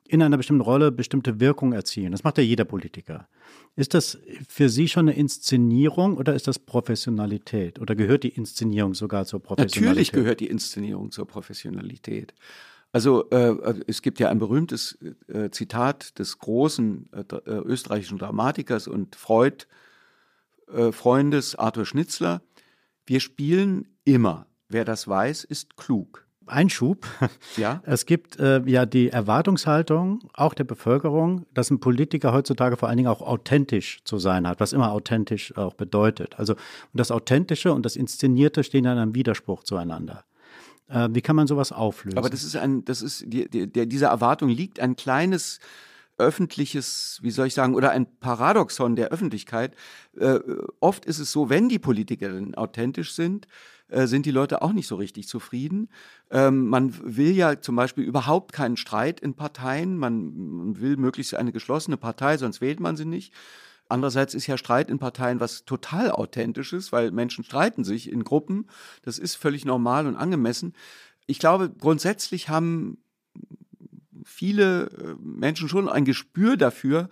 [0.07, 2.13] in einer bestimmten Rolle bestimmte Wirkung erzielen.
[2.13, 3.27] Das macht ja jeder Politiker.
[3.75, 4.19] Ist das
[4.49, 7.81] für Sie schon eine Inszenierung oder ist das Professionalität?
[7.81, 9.89] Oder gehört die Inszenierung sogar zur Professionalität?
[9.89, 12.35] Natürlich gehört die Inszenierung zur Professionalität.
[12.95, 18.87] Also äh, es gibt ja ein berühmtes äh, Zitat des großen äh, äh österreichischen Dramatikers
[18.87, 19.67] und Freud,
[20.73, 22.41] äh, Freundes Arthur Schnitzler.
[23.05, 24.47] Wir spielen immer.
[24.69, 26.25] Wer das weiß, ist klug.
[26.47, 27.05] Einschub.
[27.57, 27.83] Ja.
[27.85, 32.99] Es gibt äh, ja die Erwartungshaltung auch der Bevölkerung, dass ein Politiker heutzutage vor allen
[32.99, 36.39] Dingen auch authentisch zu sein hat, was immer authentisch auch bedeutet.
[36.39, 36.55] Also
[36.93, 40.25] das Authentische und das Inszenierte stehen in einem Widerspruch zueinander.
[40.89, 42.19] Äh, wie kann man sowas auflösen?
[42.19, 45.61] Aber das ist ein, das ist die, die, der, dieser Erwartung liegt ein kleines
[46.17, 49.75] öffentliches, wie soll ich sagen, oder ein Paradoxon der Öffentlichkeit.
[50.17, 50.39] Äh,
[50.81, 53.49] oft ist es so, wenn die Politiker authentisch sind,
[53.89, 55.89] äh, sind die Leute auch nicht so richtig zufrieden.
[56.31, 59.97] Ähm, man will ja zum Beispiel überhaupt keinen Streit in Parteien.
[59.97, 63.33] Man will möglichst eine geschlossene Partei, sonst wählt man sie nicht.
[63.95, 68.67] Andererseits ist ja Streit in Parteien was total authentisches, weil Menschen streiten sich in Gruppen.
[69.03, 70.73] Das ist völlig normal und angemessen.
[71.27, 72.99] Ich glaube, grundsätzlich haben
[74.25, 77.09] viele äh, Menschen schon ein Gespür dafür,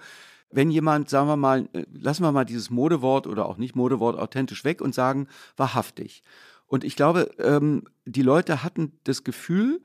[0.50, 4.18] wenn jemand, sagen wir mal, äh, lassen wir mal dieses Modewort oder auch nicht Modewort
[4.18, 6.24] authentisch weg und sagen wahrhaftig.
[6.66, 9.80] Und ich glaube, ähm, die Leute hatten das Gefühl,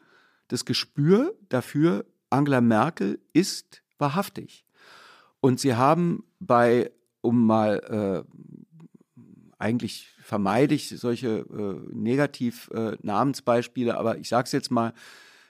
[0.48, 4.66] das Gespür dafür, Angela Merkel ist wahrhaftig.
[5.40, 9.24] Und sie haben bei, um mal, äh,
[9.60, 14.94] eigentlich vermeide ich solche äh, Negativ-Namensbeispiele, äh, aber ich sage es jetzt mal,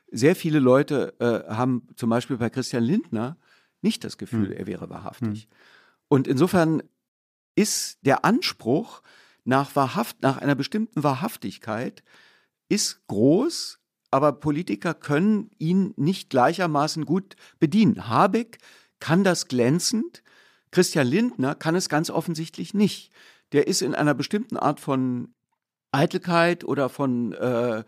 [0.09, 3.37] sehr viele Leute äh, haben zum Beispiel bei Christian Lindner
[3.81, 4.57] nicht das Gefühl, hm.
[4.57, 5.43] er wäre wahrhaftig.
[5.43, 5.49] Hm.
[6.07, 6.83] Und insofern
[7.55, 9.01] ist der Anspruch,
[9.43, 12.03] nach, wahrhaft, nach einer bestimmten Wahrhaftigkeit
[12.69, 13.79] ist groß,
[14.11, 18.09] aber Politiker können ihn nicht gleichermaßen gut bedienen.
[18.09, 18.57] Habeck
[18.99, 20.23] kann das glänzend,
[20.71, 23.11] Christian Lindner kann es ganz offensichtlich nicht.
[23.51, 25.33] Der ist in einer bestimmten Art von
[25.91, 27.83] Eitelkeit oder von, äh,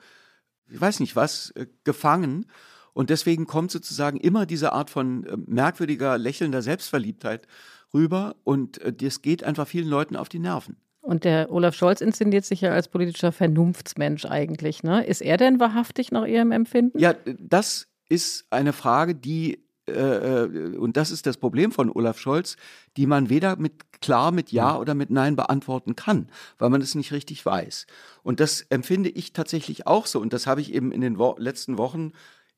[0.70, 2.46] ich weiß nicht was, äh, gefangen.
[2.94, 7.48] Und deswegen kommt sozusagen immer diese Art von äh, merkwürdiger, lächelnder Selbstverliebtheit
[7.94, 8.36] rüber.
[8.44, 10.78] Und äh, das geht einfach vielen Leuten auf die Nerven.
[11.02, 14.84] Und der Olaf Scholz inszeniert sich ja als politischer Vernunftsmensch eigentlich.
[14.84, 15.06] Ne?
[15.06, 17.00] Ist er denn wahrhaftig nach Ihrem Empfinden?
[17.00, 22.20] Ja, das ist eine Frage, die äh, äh, und das ist das Problem von Olaf
[22.20, 22.56] Scholz,
[22.98, 26.96] die man weder mit klar mit Ja oder mit Nein beantworten kann, weil man es
[26.96, 27.88] nicht richtig weiß.
[28.24, 30.20] Und das empfinde ich tatsächlich auch so.
[30.20, 32.12] Und das habe ich eben in den Wo letzten Wochen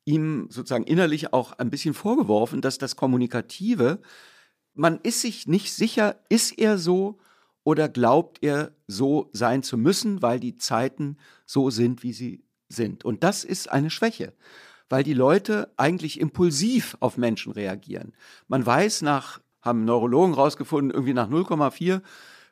[0.05, 3.99] ihm sozusagen innerlich auch ein bisschen vorgeworfen, dass das Kommunikative,
[4.73, 7.19] man ist sich nicht sicher, ist er so
[7.63, 13.05] oder glaubt er, so sein zu müssen, weil die Zeiten so sind, wie sie sind?
[13.05, 14.33] Und das ist eine Schwäche,
[14.91, 18.11] weil die Leute eigentlich impulsiv auf Menschen reagieren.
[18.49, 22.01] Man weiß nach, haben Neurologen rausgefunden, irgendwie nach 0,4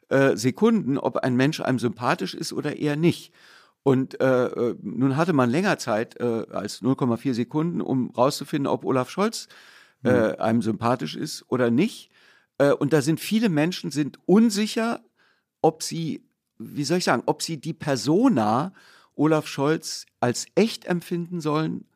[0.08, 3.34] äh, Sekunden, ob ein Mensch einem sympathisch ist oder eher nicht.
[3.84, 8.86] Und äh, äh nun hatte man länger Zeit äh, als 0,4 Sekunden, um rauszufinden, ob
[8.86, 9.50] Olaf Scholz
[10.06, 10.36] äh, mhm.
[10.40, 12.10] einem sympathisch ist oder nicht.
[12.58, 15.02] Äh, und da sind viele Menschen sind unsicher,
[15.62, 16.24] ob sie,
[16.58, 18.72] wie soll ich sagen, ob sie die Persona
[19.16, 21.89] Olaf Scholz als echt empfinden sollen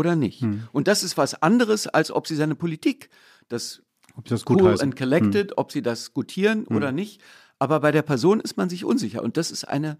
[0.00, 0.40] oder nicht.
[0.40, 0.64] Hm.
[0.72, 3.10] Und das ist was anderes, als ob sie seine Politik,
[3.48, 3.82] das,
[4.16, 4.82] ob das cool heißen.
[4.82, 5.54] and collected, hm.
[5.56, 6.76] ob sie das gutieren hm.
[6.76, 7.20] oder nicht.
[7.58, 9.22] Aber bei der Person ist man sich unsicher.
[9.22, 9.98] Und das ist eine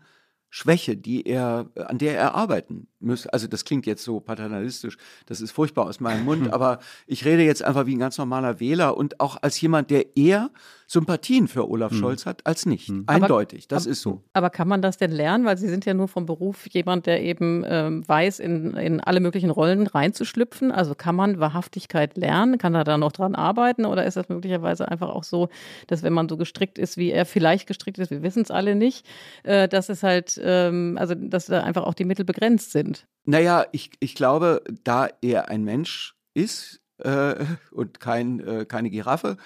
[0.48, 4.96] Schwäche, die er, an der er arbeiten müsste, also das klingt jetzt so paternalistisch,
[5.26, 8.60] das ist furchtbar aus meinem Mund, aber ich rede jetzt einfach wie ein ganz normaler
[8.60, 10.50] Wähler und auch als jemand, der eher
[10.90, 12.92] Sympathien für Olaf Scholz hat als nicht.
[13.06, 14.24] Eindeutig, das ist so.
[14.32, 15.44] Aber kann man das denn lernen?
[15.44, 19.20] Weil Sie sind ja nur vom Beruf jemand, der eben ähm, weiß, in, in alle
[19.20, 20.72] möglichen Rollen reinzuschlüpfen.
[20.72, 22.58] Also kann man Wahrhaftigkeit lernen?
[22.58, 23.84] Kann er da noch dran arbeiten?
[23.84, 25.48] Oder ist das möglicherweise einfach auch so,
[25.86, 28.74] dass wenn man so gestrickt ist, wie er vielleicht gestrickt ist, wir wissen es alle
[28.74, 29.06] nicht,
[29.44, 32.89] äh, dass es halt, ähm, also dass da einfach auch die Mittel begrenzt sind?
[33.24, 39.36] Naja, ich, ich glaube, da er ein Mensch ist äh, und kein, äh, keine Giraffe,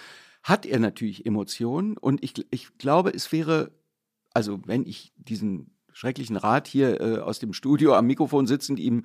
[0.42, 1.96] hat er natürlich Emotionen.
[1.96, 3.72] Und ich, ich glaube, es wäre,
[4.32, 9.04] also wenn ich diesen schrecklichen Rat hier äh, aus dem Studio am Mikrofon sitzend ihm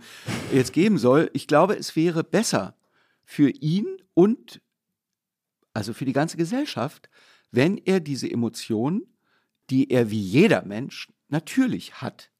[0.51, 2.75] jetzt geben soll, ich glaube, es wäre besser
[3.23, 4.61] für ihn und
[5.73, 7.09] also für die ganze Gesellschaft,
[7.51, 9.03] wenn er diese Emotionen,
[9.69, 12.31] die er wie jeder Mensch natürlich hat,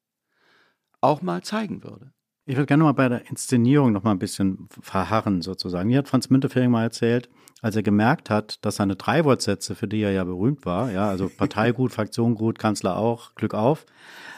[1.02, 2.12] auch mal zeigen würde.
[2.46, 5.90] Ich würde gerne mal bei der Inszenierung noch mal ein bisschen verharren sozusagen.
[5.90, 7.30] Hier hat Franz Müntefering mal erzählt,
[7.62, 11.08] als er gemerkt hat, dass seine drei Wortsätze, für die er ja berühmt war, ja,
[11.08, 13.86] also Partei gut, Fraktion gut, Kanzler auch, Glück auf,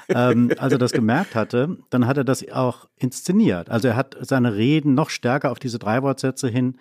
[0.10, 3.70] ähm, als er das gemerkt hatte, dann hat er das auch inszeniert.
[3.70, 6.78] Also er hat seine Reden noch stärker auf diese drei Wortsätze hin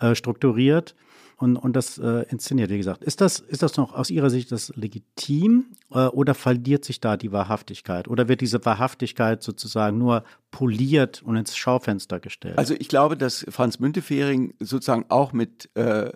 [0.00, 0.96] äh, strukturiert
[1.42, 3.02] und, und das äh, inszeniert, wie gesagt.
[3.02, 7.16] Ist das, ist das noch aus Ihrer Sicht das legitim äh, oder verliert sich da
[7.16, 8.06] die Wahrhaftigkeit?
[8.06, 10.22] Oder wird diese Wahrhaftigkeit sozusagen nur
[10.52, 12.58] poliert und ins Schaufenster gestellt?
[12.58, 16.12] Also ich glaube, dass Franz Müntefering sozusagen auch mit äh,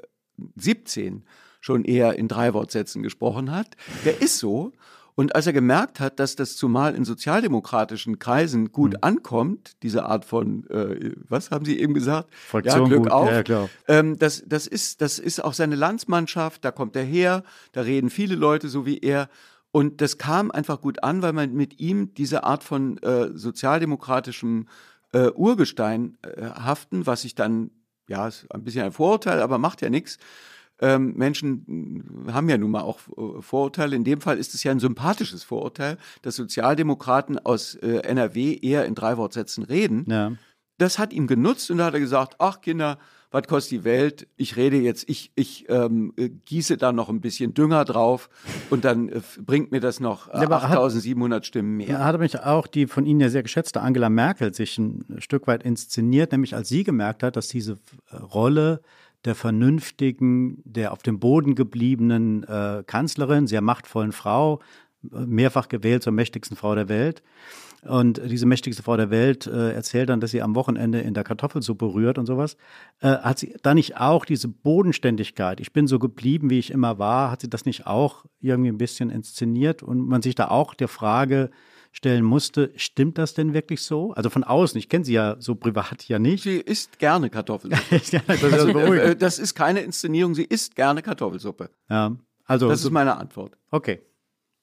[0.55, 1.25] 17
[1.61, 3.67] schon eher in drei Wortsätzen gesprochen hat.
[4.05, 4.75] Der ist so.
[5.17, 8.99] Und als er gemerkt hat, dass das zumal in sozialdemokratischen Kreisen gut Hm.
[9.01, 12.33] ankommt, diese Art von, äh, was haben Sie eben gesagt?
[12.35, 13.31] Fraktion ja, Glück gut, auf.
[13.31, 13.71] ja, klar.
[13.89, 18.11] Ähm, das, das, ist, das ist auch seine Landsmannschaft, da kommt er her, da reden
[18.11, 19.31] viele Leute so wie er.
[19.73, 24.69] Und das kam einfach gut an, weil man mit ihm diese Art von äh, sozialdemokratischem
[25.13, 27.71] äh, Urgestein äh, haften, was sich dann,
[28.07, 30.19] ja, ist ein bisschen ein Vorurteil, aber macht ja nichts.
[30.81, 31.65] Ähm, Menschen
[32.27, 33.97] mh, haben ja nun mal auch äh, Vorurteile.
[33.97, 38.85] In dem Fall ist es ja ein sympathisches Vorurteil, dass Sozialdemokraten aus äh, NRW eher
[38.85, 40.05] in drei Wortsätzen reden.
[40.09, 40.33] ja.
[40.79, 42.99] Das hat ihm genutzt und da hat er gesagt, ach Kinder,
[43.31, 44.29] was kostet die Welt?
[44.37, 48.29] Ich rede jetzt, ich, ich ähm, äh, gieße da noch ein bisschen Dünger drauf
[48.69, 51.89] und dann äh, bringt mir das noch äh, Ja, aber hat- 8700 Stimmen mehr.
[51.89, 55.47] Ja, hat mich auch die von Ihnen ja sehr geschätzte Angela Merkel sich ein Stück
[55.47, 57.79] weit inszeniert, nämlich als sie gemerkt hat, dass diese
[58.11, 58.83] äh, Rolle
[59.27, 64.61] der vernünftigen, der auf dem Boden gebliebenen äh, Kanzlerin, sehr machtvollen Frau,
[65.13, 67.23] äh, mehrfach gewählt zur mächtigsten Frau der Welt.
[67.83, 71.25] Und diese mächtigste Frau der Welt äh, erzählt dann, dass sie am Wochenende in der
[71.25, 72.57] Kartoffelsuppe rührt und sowas.
[73.01, 76.99] Äh, hat sie da nicht auch diese Bodenständigkeit, ich bin so geblieben, wie ich immer
[76.99, 80.75] war, hat sie das nicht auch irgendwie ein bisschen inszeniert und man sich da auch
[80.75, 81.51] der Frage
[81.97, 84.13] stellen musste, stimmt das denn wirklich so?
[84.13, 86.43] Also von außen, ich kenne sie ja so privat ja nicht.
[86.45, 87.97] Sie isst gerne Kartoffelsuppe.
[88.11, 91.71] ja, das ist Also, äh, das ist keine Inszenierung, sie isst gerne Kartoffelsuppe.
[91.89, 93.57] ja, also, Das ist meine Antwort.
[93.71, 94.03] okay.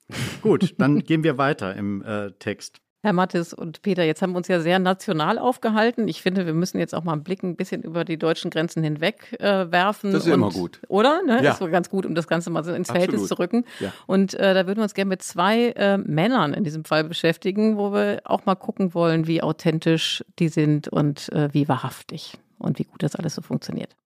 [0.42, 2.82] Gut, dann gehen wir weiter im äh, Text.
[3.04, 6.08] Herr Mattes und Peter, jetzt haben wir uns ja sehr national aufgehalten.
[6.08, 8.82] Ich finde, wir müssen jetzt auch mal einen Blick ein bisschen über die deutschen Grenzen
[8.82, 10.14] hinweg äh, werfen.
[10.14, 10.80] Das ist und, immer gut.
[10.88, 11.22] Oder?
[11.22, 11.36] Ne?
[11.36, 11.42] Ja.
[11.42, 13.10] Das war ganz gut, um das Ganze mal so ins Absolut.
[13.10, 13.66] Verhältnis zu rücken.
[13.82, 13.92] Ja.
[14.08, 17.76] Und äh, da würden wir uns gerne mit zwei äh, Männern in diesem Fall beschäftigen,
[17.76, 22.80] wo wir auch mal gucken wollen, wie authentisch die sind und äh, wie wahrhaftig und
[22.80, 23.98] wie gut das alles so funktioniert.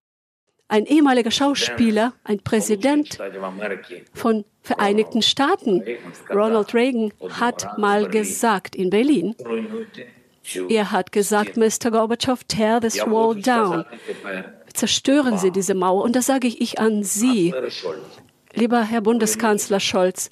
[0.68, 3.18] Ein ehemaliger Schauspieler, ein Präsident
[4.14, 5.84] von Vereinigten Staaten,
[6.30, 9.36] Ronald Reagan, hat mal gesagt in Berlin,
[10.70, 11.92] er hat gesagt, Mr.
[11.92, 13.86] Gorbatschow, tear this wall down.
[14.74, 16.04] Zerstören Sie diese Mauer.
[16.04, 17.54] Und das sage ich, ich an Sie,
[18.54, 20.30] lieber Herr Bundeskanzler Scholz,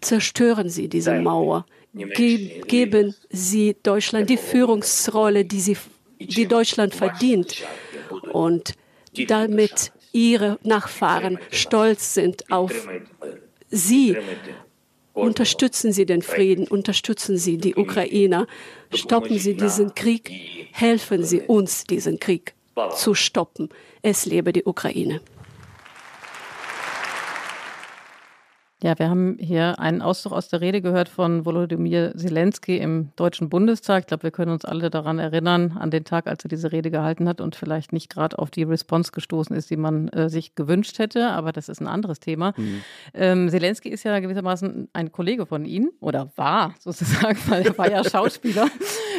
[0.00, 1.64] zerstören Sie diese Mauer.
[1.94, 5.76] Ge geben Sie Deutschland die Führungsrolle, die, sie,
[6.18, 7.62] die Deutschland verdient.
[8.32, 8.74] Und
[9.12, 12.88] damit Ihre Nachfahren stolz sind auf
[13.70, 14.16] Sie.
[15.14, 18.46] Unterstützen Sie den Frieden, unterstützen Sie die Ukrainer,
[18.94, 20.30] stoppen Sie diesen Krieg,
[20.72, 22.54] helfen Sie uns, diesen Krieg
[22.96, 23.68] zu stoppen.
[24.00, 25.20] Es lebe die Ukraine.
[28.84, 33.48] Ja, wir haben hier einen Auszug aus der Rede gehört von Volodymyr Zelensky im Deutschen
[33.48, 34.00] Bundestag.
[34.00, 36.90] Ich glaube, wir können uns alle daran erinnern, an den Tag, als er diese Rede
[36.90, 40.56] gehalten hat und vielleicht nicht gerade auf die Response gestoßen ist, die man äh, sich
[40.56, 41.28] gewünscht hätte.
[41.30, 42.54] Aber das ist ein anderes Thema.
[43.14, 47.88] Ähm, Zelensky ist ja gewissermaßen ein Kollege von Ihnen oder war sozusagen, weil er war
[47.88, 48.66] ja Schauspieler,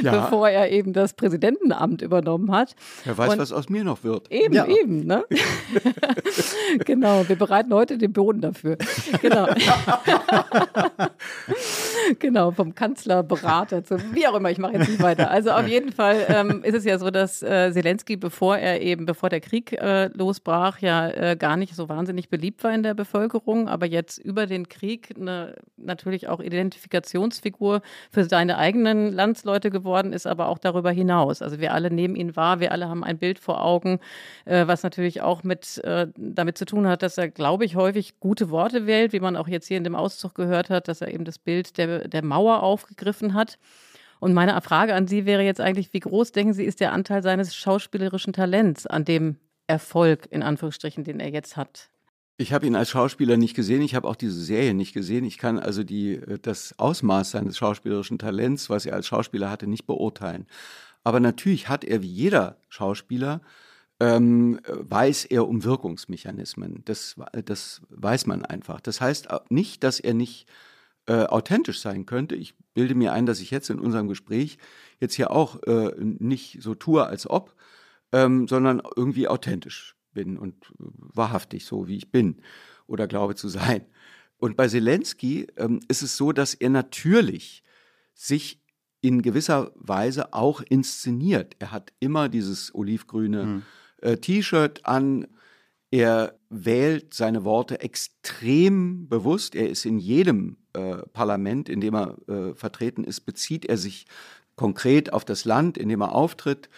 [0.02, 0.24] Ja.
[0.26, 2.76] bevor er eben das Präsidentenamt übernommen hat.
[3.06, 4.30] Wer weiß, Und- was aus mir noch wird.
[4.30, 4.68] Eben, Ja.
[4.68, 5.24] eben, ne?
[6.86, 8.78] genau, wir bereiten heute den Boden dafür.
[9.22, 9.53] Genau.
[12.20, 15.32] genau, vom Kanzlerberater zu wie auch immer, ich mache jetzt nicht weiter.
[15.32, 19.06] Also auf jeden Fall ähm, ist es ja so, dass äh, Zelensky, bevor er eben,
[19.06, 22.94] bevor der Krieg äh, losbrach, ja äh, gar nicht so wahnsinnig beliebt war in der
[22.94, 27.82] Bevölkerung, aber jetzt über den Krieg eine, natürlich auch Identifikationsfigur
[28.12, 31.42] für seine eigenen Landsleute geworden ist, aber auch darüber hinaus.
[31.42, 34.00] Also wir alle nehmen ihn wahr, wir alle haben ein Bild vor Augen,
[34.46, 38.20] äh, was natürlich auch mit äh, damit zu tun hat, dass er, glaube ich, häufig
[38.20, 41.14] gute Worte wählt, wie man auch jetzt hier in dem Auszug gehört hat, dass er
[41.14, 43.58] eben das Bild der, der Mauer aufgegriffen hat.
[44.20, 47.22] Und meine Frage an Sie wäre jetzt eigentlich, wie groß denken Sie, ist der Anteil
[47.24, 49.38] seines schauspielerischen Talents an dem
[49.68, 51.90] Erfolg, in Anführungsstrichen, den er jetzt hat?
[52.38, 55.24] Ich habe ihn als Schauspieler nicht gesehen, ich habe auch diese Serie nicht gesehen.
[55.24, 59.68] Ich kann also die, äh, das Ausmaß seines schauspielerischen Talents, was er als Schauspieler hatte,
[59.68, 60.48] nicht beurteilen.
[61.04, 63.42] Aber natürlich hat er wie jeder Schauspieler,
[64.00, 66.84] ähm, weiß er um Wirkungsmechanismen.
[66.86, 67.16] Das,
[67.46, 68.82] das weiß man einfach.
[68.82, 70.48] Das heißt nicht, dass er nicht
[71.06, 72.36] äh, authentisch sein könnte.
[72.36, 74.58] Ich bilde mir ein, dass ich jetzt in unserem Gespräch
[75.00, 77.56] jetzt hier auch äh, nicht so tue, als ob,
[78.12, 82.42] ähm, sondern irgendwie authentisch bin und wahrhaftig so, wie ich bin
[82.88, 83.86] oder glaube zu sein.
[84.38, 87.64] Und bei Zelensky ähm, ist es so, dass er natürlich
[88.14, 88.62] sich
[89.02, 91.56] in gewisser Weise auch inszeniert.
[91.60, 93.64] Er hat immer dieses olivgrüne hm.
[94.04, 95.28] Äh, T-Shirt an.
[95.92, 99.56] Er wählt seine Worte extrem bewusst.
[99.56, 104.06] Er ist in jedem äh, Parlament, in dem er äh, vertreten ist, bezieht er sich
[104.56, 106.70] konkret auf das Land, in dem er auftritt.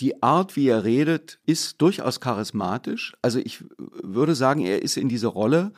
[0.00, 3.14] Die Art, wie er redet, ist durchaus charismatisch.
[3.22, 5.72] Also ich würde sagen, er ist in diese Rolle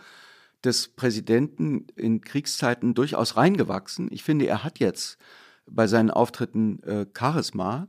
[0.62, 4.08] des Präsidenten in Kriegszeiten durchaus reingewachsen.
[4.10, 5.16] Ich finde, er hat jetzt
[5.66, 7.88] bei seinen Auftritten äh, Charisma.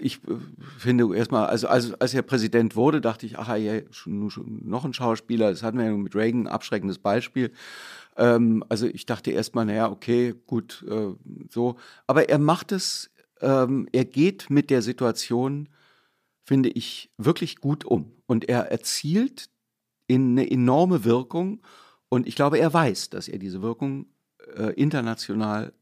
[0.00, 0.36] Ich äh,
[0.78, 4.84] finde erstmal, also, also als er Präsident wurde, dachte ich, ach ja, schon, schon noch
[4.84, 7.52] ein Schauspieler, das hatten wir ja mit Reagan, ein abschreckendes Beispiel.
[8.16, 11.14] Ähm, also ich dachte erstmal, naja, okay, gut, äh,
[11.50, 11.76] so.
[12.06, 13.10] Aber er macht es
[13.40, 15.68] ähm, er geht mit der Situation,
[16.44, 18.12] finde ich, wirklich gut um.
[18.26, 19.50] Und er erzielt
[20.10, 21.60] eine enorme Wirkung.
[22.08, 24.06] Und ich glaube, er weiß, dass er diese Wirkung
[24.56, 25.72] äh, international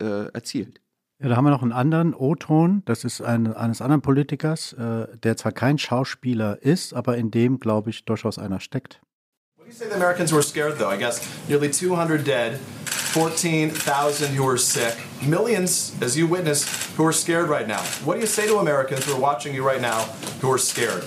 [0.00, 0.80] äh, erzielt.
[1.24, 2.82] Ja, da haben wir noch einen anderen O-Ton.
[2.84, 7.58] Das ist ein, eines anderen Politikers, äh, der zwar kein Schauspieler ist, aber in dem,
[7.60, 9.00] glaube ich, durchaus einer steckt.
[9.56, 10.92] What do you say the Americans were scared, though?
[10.92, 12.58] I guess nearly 200 dead.
[13.14, 16.68] 14,000 who are sick, millions, as you witnessed,
[16.98, 17.80] who are scared right now.
[18.04, 20.00] What do you say to Americans who are watching you right now
[20.42, 21.04] who are scared?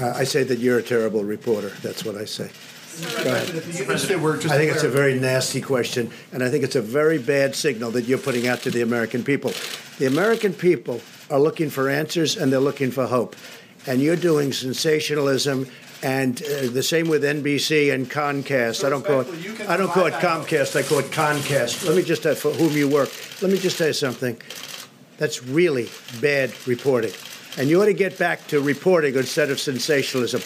[0.00, 1.72] Uh, I say that you're a terrible reporter.
[1.82, 2.48] That's what I say.
[4.50, 7.90] I think it's a very nasty question, and I think it's a very bad signal
[7.92, 9.52] that you're putting out to the American people.
[9.98, 13.36] The American people are looking for answers and they're looking for hope.
[13.86, 15.66] And you're doing sensationalism
[16.02, 18.76] and uh, the same with NBC and Comcast.
[18.76, 19.68] So I don't call it.
[19.68, 20.76] I don't call it Comcast.
[20.76, 21.86] I call it Comcast.
[21.86, 23.10] Let me just uh, for whom you work.
[23.42, 24.40] Let me just tell you something.
[25.18, 25.90] That's really
[26.22, 27.12] bad reporting,
[27.58, 30.40] and you ought to get back to reporting instead of sensationalism.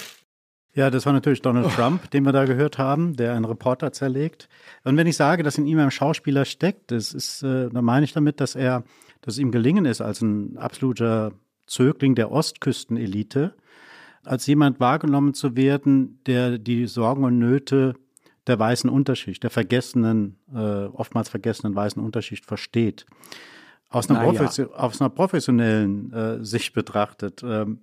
[0.74, 1.70] Ja, das war natürlich Donald oh.
[1.74, 4.48] Trump, den wir da gehört haben, der einen Reporter zerlegt.
[4.82, 8.04] Und wenn ich sage, dass in ihm ein Schauspieler steckt, das ist, äh, dann meine
[8.04, 8.82] ich damit, dass er,
[9.20, 11.32] dass es ihm gelingen ist, als ein absoluter
[11.66, 13.54] Zögling der Ostküstenelite,
[14.24, 17.94] als jemand wahrgenommen zu werden, der die Sorgen und Nöte
[18.46, 23.06] der weißen Unterschicht, der vergessenen, äh, oftmals vergessenen weißen Unterschicht versteht.
[23.88, 24.66] Aus einer, ja.
[24.72, 27.80] aus einer professionellen äh, Sicht betrachtet, ähm,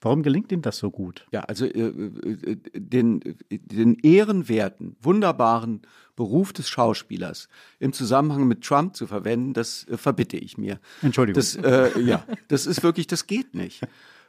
[0.00, 1.26] warum gelingt ihm das so gut?
[1.32, 3.20] Ja, also äh, äh den,
[3.50, 5.82] den ehrenwerten, wunderbaren
[6.16, 10.80] Beruf des Schauspielers im Zusammenhang mit Trump zu verwenden, das äh, verbitte ich mir.
[11.02, 11.36] Entschuldigung.
[11.36, 13.82] Das, äh, ja, das ist wirklich, das geht nicht.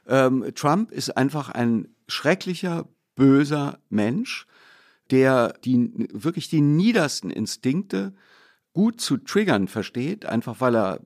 [0.06, 4.46] Ähm, Trump ist einfach ein schrecklicher, böser Mensch,
[5.10, 8.14] der die, wirklich die niedersten Instinkte
[8.72, 11.00] gut zu triggern versteht, einfach weil er,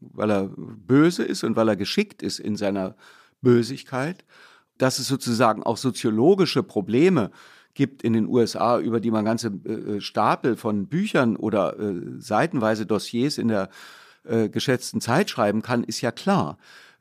[0.00, 2.96] weil er böse ist und weil er geschickt ist in seiner
[3.40, 4.24] Bösigkeit.
[4.76, 7.30] Dass es sozusagen auch soziologische Probleme
[7.74, 12.86] gibt in den USA, über die man ganze äh, Stapel von Büchern oder äh, seitenweise
[12.86, 13.70] Dossiers in der
[14.24, 16.58] äh, geschätzten Zeit schreiben kann, ist ja klar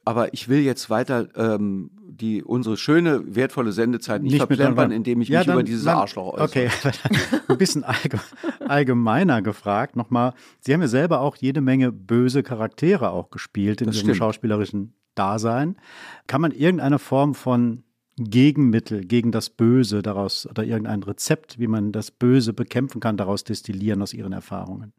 [0.07, 5.19] aber ich will jetzt weiter ähm, die unsere schöne, wertvolle Sendezeit nicht, nicht verplempern, indem
[5.19, 6.45] ich ja, mich dann, über dieses dann, Arschloch äußere.
[6.45, 6.69] Okay,
[7.49, 7.83] ein bisschen
[8.65, 10.33] allgemeiner gefragt nochmal.
[10.61, 15.77] Sie haben ja selber auch jede Menge böse Charaktere auch gespielt in Ihrem schauspielerischen Dasein.
[16.27, 17.83] Kann man irgendeine Form von
[18.17, 23.43] Gegenmittel gegen das Böse daraus oder irgendein Rezept, wie man das Böse bekämpfen kann, daraus
[23.43, 24.93] destillieren aus Ihren Erfahrungen?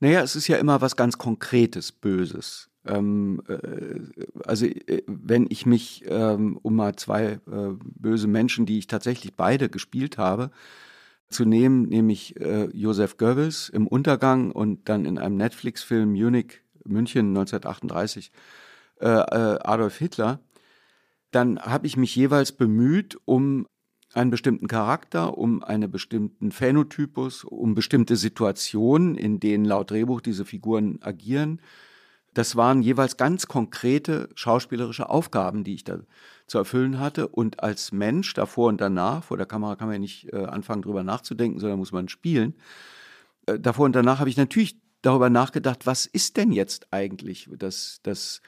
[0.00, 2.68] Naja, es ist ja immer was ganz Konkretes Böses.
[2.84, 4.00] Ähm, äh,
[4.44, 9.34] also äh, wenn ich mich ähm, um mal zwei äh, böse Menschen, die ich tatsächlich
[9.36, 10.50] beide gespielt habe,
[11.30, 17.28] zu nehmen, nämlich äh, Josef Goebbels im Untergang und dann in einem Netflix-Film Munich, München
[17.28, 18.30] 1938
[19.00, 20.40] äh, äh, Adolf Hitler,
[21.30, 23.66] dann habe ich mich jeweils bemüht, um
[24.12, 30.44] einen bestimmten Charakter, um einen bestimmten Phänotypus, um bestimmte Situationen, in denen laut Drehbuch diese
[30.44, 31.60] Figuren agieren.
[32.32, 36.00] Das waren jeweils ganz konkrete schauspielerische Aufgaben, die ich da
[36.46, 37.28] zu erfüllen hatte.
[37.28, 40.82] Und als Mensch davor und danach, vor der Kamera kann man ja nicht äh, anfangen,
[40.82, 42.54] drüber nachzudenken, sondern muss man spielen.
[43.46, 48.00] Äh, davor und danach habe ich natürlich darüber nachgedacht, was ist denn jetzt eigentlich das,
[48.02, 48.40] das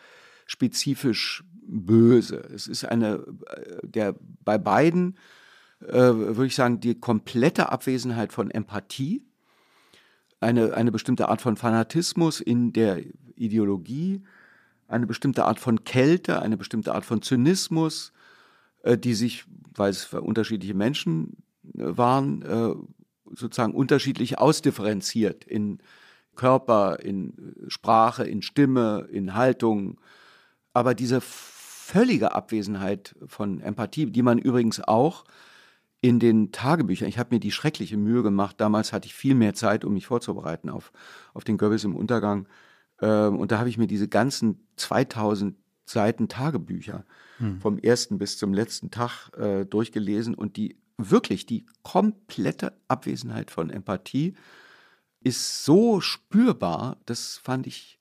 [0.47, 2.37] spezifisch Böse?
[2.55, 5.19] Es ist eine, äh, der bei beiden,
[5.81, 9.23] äh, würde ich sagen, die komplette Abwesenheit von Empathie,
[10.41, 13.03] eine, eine bestimmte Art von Fanatismus in der
[13.35, 14.23] Ideologie,
[14.89, 18.13] eine bestimmte Art von Kälte, eine bestimmte Art von Zynismus,
[18.83, 19.45] äh, die sich,
[19.75, 21.39] weil es unterschiedliche Menschen
[21.75, 22.75] äh, waren, äh,
[23.35, 25.79] sozusagen unterschiedlich ausdifferenziert in
[26.37, 29.99] Körper, in Sprache, in Stimme, in Haltung.
[30.77, 35.25] Aber diese völlige Abwesenheit von Empathie, die man übrigens auch
[36.03, 39.55] in den Tagebüchern, ich habe mir die schreckliche Mühe gemacht, damals hatte ich viel mehr
[39.55, 40.93] Zeit, um mich vorzubereiten auf,
[41.33, 42.47] auf den Goebbels im Untergang,
[43.01, 45.57] ähm, und da habe ich mir diese ganzen 2000
[45.87, 47.07] Seiten Tagebücher
[47.39, 47.59] hm.
[47.59, 53.71] vom ersten bis zum letzten Tag äh, durchgelesen und die wirklich die komplette Abwesenheit von
[53.71, 54.35] Empathie
[55.21, 57.99] ist so spürbar, das fand ich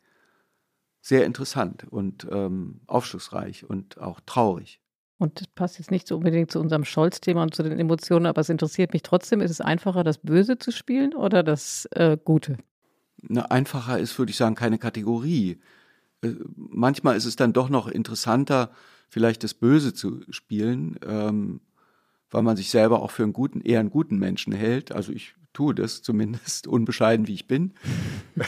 [1.05, 4.81] sehr interessant und ähm, aufschlussreich und auch traurig.
[5.19, 8.41] Und das passt jetzt nicht so unbedingt zu unserem Scholz-Thema und zu den Emotionen, aber
[8.41, 9.39] es interessiert mich trotzdem.
[9.39, 12.57] Ist es einfacher, das Böse zu spielen oder das äh, Gute?
[13.21, 15.61] Na, einfacher ist, würde ich sagen, keine Kategorie.
[16.23, 18.71] Äh, manchmal ist es dann doch noch interessanter,
[19.07, 21.61] vielleicht das Böse zu spielen, ähm,
[22.31, 24.91] weil man sich selber auch für einen guten, eher einen guten Menschen hält.
[24.91, 27.75] Also ich tue das zumindest, unbescheiden wie ich bin.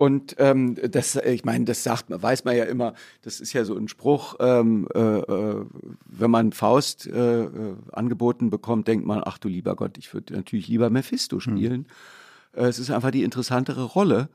[0.00, 3.66] Und ähm, das, ich meine, das sagt man, weiß man ja immer, das ist ja
[3.66, 5.66] so ein Spruch, ähm, äh, äh,
[6.06, 10.32] wenn man Faust äh, äh angeboten bekommt, denkt man, ach du lieber Gott, ich würde
[10.32, 11.40] natürlich lieber Mephisto hm.
[11.40, 11.86] spielen.
[12.54, 12.64] Hm.
[12.64, 14.30] Äh, es ist einfach die interessantere Rolle.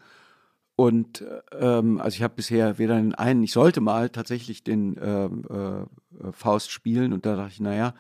[0.76, 1.26] Und
[1.60, 6.32] ähm, also ich habe bisher weder den einen, ich sollte mal tatsächlich den ähm, äh,
[6.32, 7.96] Faust spielen und da dachte ich, naja,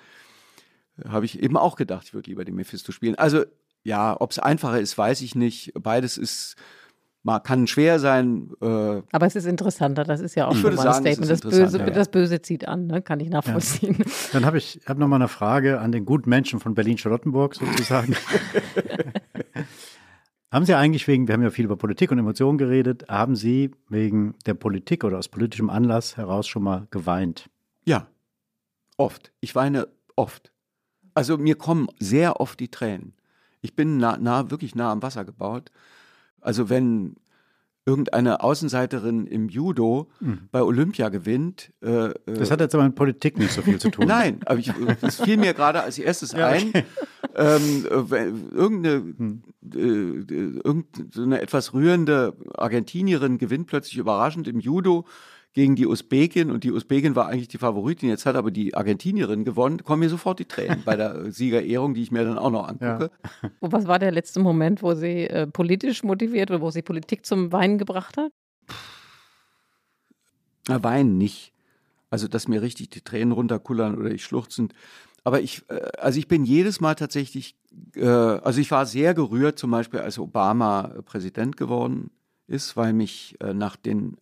[1.03, 3.15] habe ich eben auch gedacht, ich würde lieber den Mephisto spielen.
[3.15, 3.43] Also
[3.83, 5.73] ja, ob es einfacher ist, weiß ich nicht.
[5.73, 6.57] Beides ist
[7.25, 8.51] mal kann schwer sein.
[8.61, 11.31] Äh, Aber es ist interessanter, das ist ja auch schon mal ein Statement.
[11.31, 11.89] Das Böse, ja.
[11.89, 13.01] das Böse zieht an, ne?
[13.01, 13.95] kann ich nachvollziehen.
[13.97, 14.05] Ja.
[14.33, 18.15] Dann habe ich hab noch mal eine Frage an den guten Menschen von Berlin-Charlottenburg sozusagen.
[20.51, 23.71] Haben Sie eigentlich wegen, wir haben ja viel über Politik und Emotionen geredet, haben Sie
[23.89, 27.49] wegen der Politik oder aus politischem Anlass heraus schon mal geweint?
[27.83, 28.07] Ja,
[28.95, 29.33] oft.
[29.41, 30.53] Ich weine oft.
[31.13, 33.15] Also mir kommen sehr oft die Tränen.
[33.59, 35.71] Ich bin nah, nah wirklich nah am Wasser gebaut.
[36.45, 37.15] Also wenn
[37.85, 40.49] irgendeine Außenseiterin im Judo mhm.
[40.51, 41.71] bei Olympia gewinnt.
[41.83, 44.07] Äh, äh, das hat jetzt aber mit Politik nicht so viel zu tun.
[44.07, 44.71] Nein, aber ich,
[45.01, 46.69] das fiel mir gerade als erstes ja, ein.
[46.69, 46.83] Okay.
[47.35, 49.43] Ähm, äh, irgendeine, hm.
[49.73, 55.05] äh, irgendeine etwas rührende Argentinierin gewinnt plötzlich überraschend im Judo
[55.55, 58.09] gegen die Usbekin und die Usbekin war eigentlich die Favoritin.
[58.09, 59.81] Jetzt hat aber die Argentinierin gewonnen.
[59.83, 63.09] Kommen mir sofort die Tränen bei der Siegerehrung, die ich mir dann auch noch angucke.
[63.41, 63.49] Ja.
[63.61, 67.25] Und was war der letzte Moment, wo sie äh, politisch motiviert oder wo sie Politik
[67.25, 68.33] zum Weinen gebracht hat?
[70.67, 71.53] Na, Weinen nicht.
[72.09, 74.73] Also, dass mir richtig die Tränen runterkullern oder ich schluchzend.
[75.23, 77.55] Aber ich, äh, also ich bin jedes Mal tatsächlich,
[77.95, 82.11] äh, also ich war sehr gerührt, zum Beispiel als Obama Präsident geworden
[82.45, 84.17] ist, weil mich äh, nach den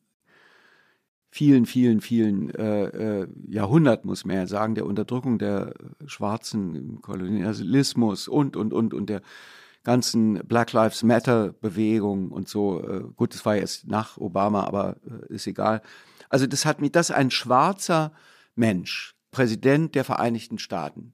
[1.33, 5.73] vielen, vielen, vielen äh, äh, Jahrhunderten, muss man ja sagen, der Unterdrückung der
[6.05, 9.23] Schwarzen Kolonialismus und, und, und, und der
[9.83, 12.83] ganzen Black Lives Matter Bewegung und so.
[12.87, 15.81] Äh, gut, das war jetzt nach Obama, aber äh, ist egal.
[16.29, 18.11] Also das hat mich, das ein schwarzer
[18.53, 21.13] Mensch, Präsident der Vereinigten Staaten,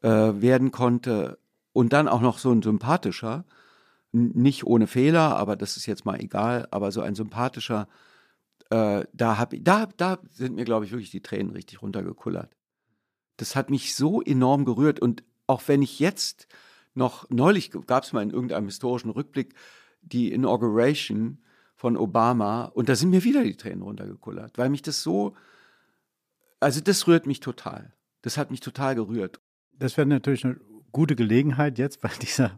[0.00, 1.38] äh, werden konnte
[1.74, 3.44] und dann auch noch so ein sympathischer,
[4.10, 7.88] nicht ohne Fehler, aber das ist jetzt mal egal, aber so ein sympathischer
[8.74, 12.56] äh, da, hab, da, da sind mir, glaube ich, wirklich die Tränen richtig runtergekullert.
[13.36, 14.98] Das hat mich so enorm gerührt.
[14.98, 16.48] Und auch wenn ich jetzt
[16.94, 19.54] noch, neulich gab es mal in irgendeinem historischen Rückblick
[20.02, 21.38] die Inauguration
[21.76, 25.36] von Obama und da sind mir wieder die Tränen runtergekullert, weil mich das so,
[26.60, 27.92] also das rührt mich total.
[28.22, 29.40] Das hat mich total gerührt.
[29.72, 30.58] Das wäre natürlich eine
[30.94, 32.52] gute Gelegenheit jetzt bei dieser,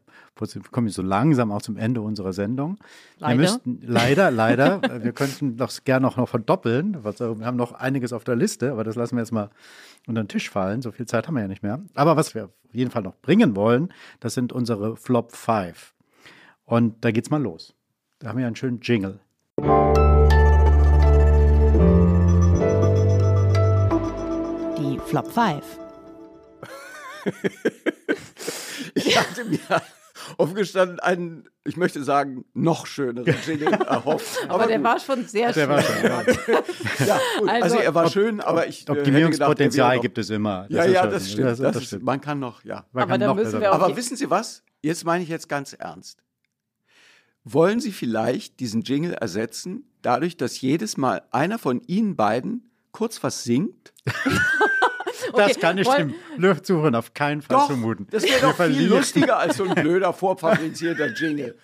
[0.70, 2.78] komme ich so langsam auch zum Ende unserer Sendung.
[3.18, 3.32] Leider.
[3.32, 7.02] Wir müssten, leider, leider, wir könnten das gerne auch noch verdoppeln.
[7.02, 9.50] Wir haben noch einiges auf der Liste, aber das lassen wir jetzt mal
[10.06, 10.82] unter den Tisch fallen.
[10.82, 11.80] So viel Zeit haben wir ja nicht mehr.
[11.94, 15.94] Aber was wir auf jeden Fall noch bringen wollen, das sind unsere Flop 5.
[16.64, 17.74] Und da geht's mal los.
[18.18, 19.18] Da haben wir einen schönen Jingle.
[24.78, 25.85] Die Flop 5.
[28.94, 29.58] ich hatte mir
[30.38, 34.38] aufgestanden einen, ich möchte sagen, noch schöneren Jingle erhofft.
[34.44, 35.68] aber, aber der war schon sehr der schön.
[35.68, 36.22] War schon, ja.
[37.06, 38.88] ja also, also, er war schön, aber ich.
[38.88, 40.66] Optimierungspotenzial gedacht, gibt es immer.
[40.68, 41.48] Das ja, ja, das stimmt.
[41.48, 42.04] Das, das, stimmt.
[42.04, 42.84] Man kann noch, ja.
[42.92, 44.62] Man aber, noch müssen wir aber wissen Sie was?
[44.82, 46.22] Jetzt meine ich jetzt ganz ernst.
[47.44, 53.22] Wollen Sie vielleicht diesen Jingle ersetzen, dadurch, dass jedes Mal einer von Ihnen beiden kurz
[53.22, 53.92] was singt?
[55.36, 56.14] Das kann ich dem
[56.62, 58.06] Zuhören auf keinen Fall doch, zumuten.
[58.10, 61.56] Das wäre doch viel lustiger als so ein blöder, vorfabrizierter Jingle.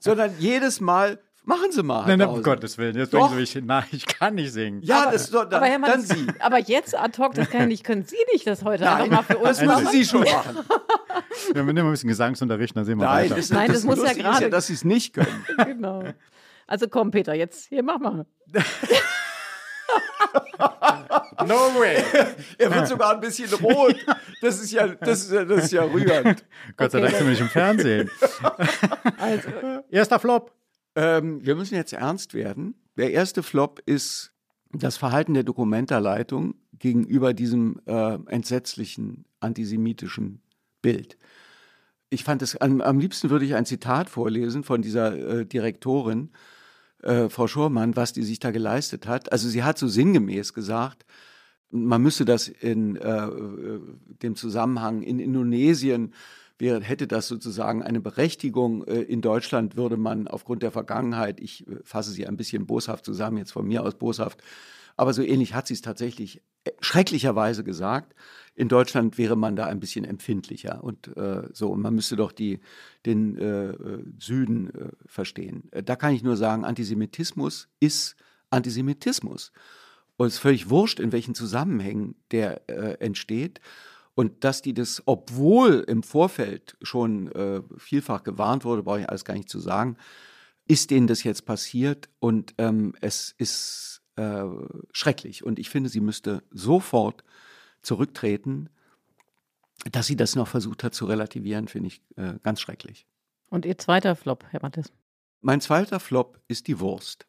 [0.00, 2.06] Sondern jedes Mal Machen Sie mal.
[2.06, 2.96] Nein, nein, um Gottes Willen.
[2.96, 3.36] Jetzt Doch.
[3.36, 4.80] ich, nein, ich kann nicht singen.
[4.82, 6.26] Ja, aber, das doch, dann, aber Hermann, dann Sie.
[6.38, 7.84] Aber jetzt ad hoc, das kann ich nicht.
[7.84, 10.58] Können Sie nicht das heute nein, einfach mal für uns Das müssen Sie schon machen.
[11.54, 13.36] Ja, wir nehmen ein bisschen Gesangsunterricht, dann sehen wir nein, weiter.
[13.36, 14.44] Das, nein, das, das muss ja gerade.
[14.44, 15.44] Ja, dass Sie es nicht können.
[15.66, 16.04] genau.
[16.66, 18.24] Also komm, Peter, jetzt hier mach mal.
[21.46, 22.02] No way.
[22.58, 23.96] Er wird sogar ein bisschen rot.
[24.40, 26.44] Das ist ja, das ist ja, das ist ja rührend.
[26.76, 28.10] Gott sei Dank sind wir nicht im Fernsehen.
[29.18, 29.48] Also.
[29.90, 30.52] Erster Flop.
[30.96, 32.74] Ähm, wir müssen jetzt ernst werden.
[32.96, 34.32] Der erste Flop ist
[34.72, 40.42] das Verhalten der Dokumentarleitung gegenüber diesem äh, entsetzlichen antisemitischen
[40.82, 41.16] Bild.
[42.10, 46.30] Ich fand es, am, am, liebsten würde ich ein Zitat vorlesen von dieser äh, Direktorin,
[47.04, 49.30] äh, Frau Schurmann, was die sich da geleistet hat.
[49.32, 51.04] Also sie hat so sinngemäß gesagt,
[51.70, 53.80] man müsse das in äh, äh,
[54.22, 56.14] dem Zusammenhang in Indonesien
[56.58, 58.84] wäre, hätte das sozusagen eine Berechtigung.
[58.86, 63.04] Äh, in Deutschland würde man aufgrund der Vergangenheit, ich äh, fasse sie ein bisschen boshaft
[63.04, 64.42] zusammen, jetzt von mir aus boshaft,
[64.96, 66.42] aber so ähnlich hat sie es tatsächlich
[66.80, 68.14] schrecklicherweise gesagt.
[68.54, 71.70] In Deutschland wäre man da ein bisschen empfindlicher und äh, so.
[71.70, 72.60] Und man müsste doch die,
[73.04, 73.74] den äh,
[74.18, 75.68] Süden äh, verstehen.
[75.84, 78.16] Da kann ich nur sagen, Antisemitismus ist
[78.50, 79.52] Antisemitismus.
[80.16, 83.60] Und es ist völlig wurscht, in welchen Zusammenhängen der äh, entsteht.
[84.14, 89.24] Und dass die das, obwohl im Vorfeld schon äh, vielfach gewarnt wurde, brauche ich alles
[89.24, 89.96] gar nicht zu sagen,
[90.66, 94.44] ist denen das jetzt passiert und ähm, es ist äh,
[94.92, 95.44] schrecklich.
[95.44, 97.24] Und ich finde, sie müsste sofort
[97.84, 98.68] zurücktreten.
[99.90, 103.06] Dass sie das noch versucht hat zu relativieren, finde ich äh, ganz schrecklich.
[103.50, 104.92] Und Ihr zweiter Flop, Herr Mattes?
[105.40, 107.26] Mein zweiter Flop ist die Wurst.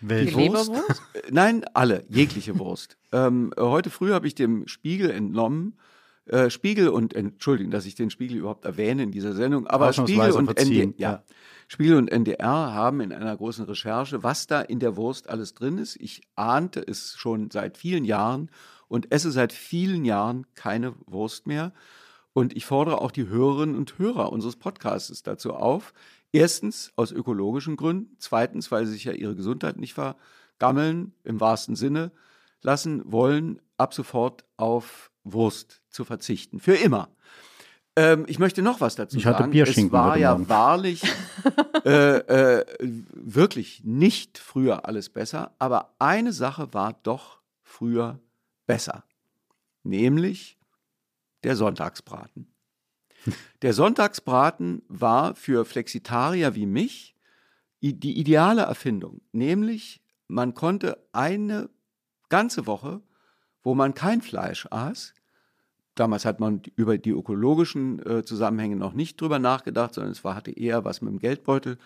[0.00, 0.72] Welche die Wurst?
[0.72, 2.98] Äh, nein, alle, jegliche Wurst.
[3.12, 5.78] ähm, heute früh habe ich dem Spiegel entnommen,
[6.26, 10.32] äh, Spiegel und, Entschuldigung, dass ich den Spiegel überhaupt erwähne in dieser Sendung, aber Spiegel
[10.32, 11.22] und, ND, ja.
[11.66, 15.78] Spiegel und NDR haben in einer großen Recherche, was da in der Wurst alles drin
[15.78, 15.96] ist.
[15.96, 18.50] Ich ahnte es schon seit vielen Jahren
[18.92, 21.72] und esse seit vielen Jahren keine Wurst mehr.
[22.34, 25.94] Und ich fordere auch die Hörerinnen und Hörer unseres Podcasts dazu auf.
[26.30, 28.14] Erstens aus ökologischen Gründen.
[28.18, 32.12] Zweitens, weil sie sich ja ihre Gesundheit nicht vergammeln, im wahrsten Sinne
[32.60, 36.60] lassen wollen, ab sofort auf Wurst zu verzichten.
[36.60, 37.08] Für immer.
[37.96, 39.52] Ähm, ich möchte noch was dazu ich hatte sagen.
[39.52, 41.02] Bierschinken es war ja wahrlich
[41.86, 42.64] äh, äh,
[43.14, 48.20] wirklich nicht früher alles besser, aber eine Sache war doch früher
[48.72, 49.04] besser,
[49.82, 50.58] nämlich
[51.44, 52.46] der Sonntagsbraten.
[53.60, 57.14] Der Sonntagsbraten war für Flexitarier wie mich
[57.82, 61.68] die ideale Erfindung, nämlich man konnte eine
[62.30, 63.02] ganze Woche,
[63.62, 65.12] wo man kein Fleisch aß,
[65.94, 70.34] damals hat man über die ökologischen äh, Zusammenhänge noch nicht drüber nachgedacht, sondern es war,
[70.34, 71.76] hatte eher was mit dem Geldbeutel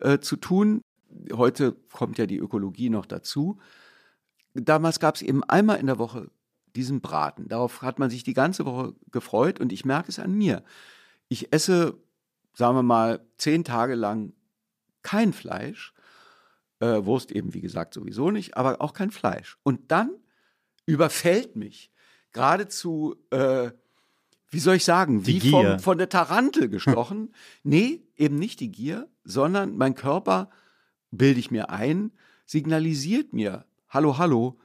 [0.00, 0.82] äh, zu tun.
[1.32, 3.60] Heute kommt ja die Ökologie noch dazu
[4.64, 6.30] damals gab es eben einmal in der Woche
[6.74, 7.48] diesen Braten.
[7.48, 10.62] Darauf hat man sich die ganze Woche gefreut und ich merke es an mir.
[11.28, 11.96] Ich esse,
[12.54, 14.32] sagen wir mal, zehn Tage lang
[15.02, 15.94] kein Fleisch.
[16.78, 19.56] Äh, Wurst eben, wie gesagt, sowieso nicht, aber auch kein Fleisch.
[19.62, 20.10] Und dann
[20.84, 21.90] überfällt mich
[22.32, 23.70] geradezu, äh,
[24.50, 27.32] wie soll ich sagen, wie vom, von der Tarantel gestochen.
[27.62, 30.50] nee, eben nicht die Gier, sondern mein Körper,
[31.10, 32.12] bilde ich mir ein,
[32.44, 33.64] signalisiert mir,
[33.96, 34.58] hallo, hallo,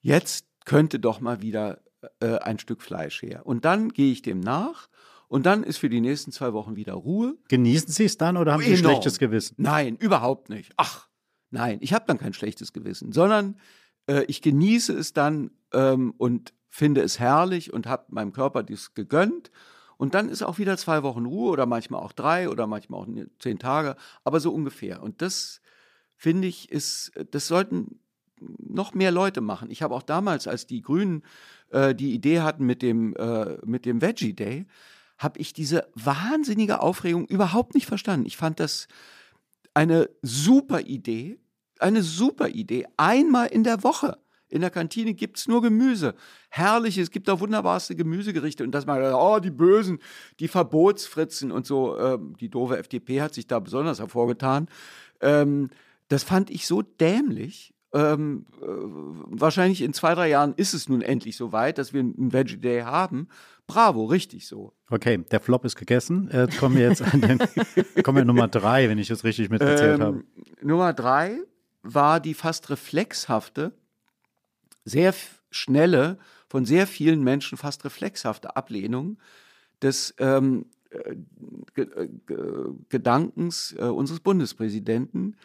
[0.00, 1.78] jetzt könnte doch mal wieder
[2.18, 3.46] äh, ein Stück Fleisch her.
[3.46, 4.88] Und dann gehe ich dem nach
[5.28, 7.36] und dann ist für die nächsten zwei Wochen wieder Ruhe.
[7.46, 9.54] Genießen Sie es dann oder haben Sie ein schlechtes Gewissen?
[9.56, 10.72] Nein, überhaupt nicht.
[10.78, 11.06] Ach,
[11.50, 13.56] nein, ich habe dann kein schlechtes Gewissen, sondern
[14.08, 18.94] äh, ich genieße es dann ähm, und finde es herrlich und habe meinem Körper dies
[18.94, 19.52] gegönnt.
[19.96, 23.06] Und dann ist auch wieder zwei Wochen Ruhe oder manchmal auch drei oder manchmal auch
[23.38, 25.04] zehn Tage, aber so ungefähr.
[25.04, 25.60] Und das
[26.16, 28.01] finde ich ist, das sollten
[28.58, 29.70] noch mehr Leute machen.
[29.70, 31.22] Ich habe auch damals, als die Grünen
[31.70, 34.66] äh, die Idee hatten mit dem, äh, mit dem Veggie Day,
[35.18, 38.26] habe ich diese wahnsinnige Aufregung überhaupt nicht verstanden.
[38.26, 38.88] Ich fand das
[39.74, 41.38] eine super Idee,
[41.78, 42.86] eine super Idee.
[42.96, 44.18] Einmal in der Woche
[44.52, 46.14] in der Kantine gibt es nur Gemüse.
[46.50, 48.62] Herrlich, es gibt da wunderbarste Gemüsegerichte.
[48.62, 49.98] Und dass man, oh, die Bösen,
[50.40, 51.98] die Verbotsfritzen und so.
[51.98, 54.68] Ähm, die doofe FDP hat sich da besonders hervorgetan.
[55.22, 55.70] Ähm,
[56.08, 57.72] das fand ich so dämlich.
[57.94, 62.00] Ähm, äh, wahrscheinlich in zwei, drei Jahren ist es nun endlich so weit, dass wir
[62.00, 63.28] einen Veggie Day haben.
[63.66, 64.72] Bravo, richtig so.
[64.90, 66.30] Okay, der Flop ist gegessen.
[66.32, 67.38] Jetzt kommen wir jetzt an den,
[68.02, 70.24] kommen wir Nummer drei, wenn ich das richtig mitgezählt ähm, habe.
[70.62, 71.38] Nummer drei
[71.82, 73.72] war die fast reflexhafte
[74.84, 75.14] sehr
[75.50, 76.18] schnelle,
[76.48, 79.18] von sehr vielen Menschen fast reflexhafte Ablehnung
[79.80, 81.16] des ähm, äh,
[81.80, 82.08] äh,
[82.88, 85.36] Gedankens äh, unseres Bundespräsidenten,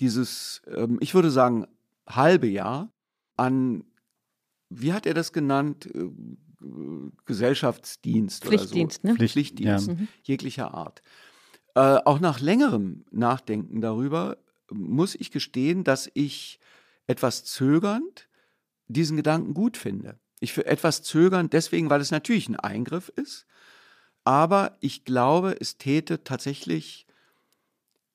[0.00, 1.66] dieses, ähm, ich würde sagen,
[2.06, 2.92] halbe Jahr
[3.36, 3.84] an,
[4.68, 6.10] wie hat er das genannt, äh,
[7.26, 9.20] Gesellschaftsdienst Pflichtdienst, oder so.
[9.20, 9.28] Ne?
[9.28, 9.96] Pflichtdienst, ja.
[10.22, 11.02] Jeglicher Art.
[11.74, 14.38] Äh, auch nach längerem Nachdenken darüber
[14.70, 16.58] muss ich gestehen, dass ich
[17.06, 18.28] etwas zögernd
[18.88, 20.18] diesen Gedanken gut finde.
[20.40, 23.46] Ich für etwas zögern, deswegen, weil es natürlich ein Eingriff ist,
[24.24, 27.06] aber ich glaube, es täte tatsächlich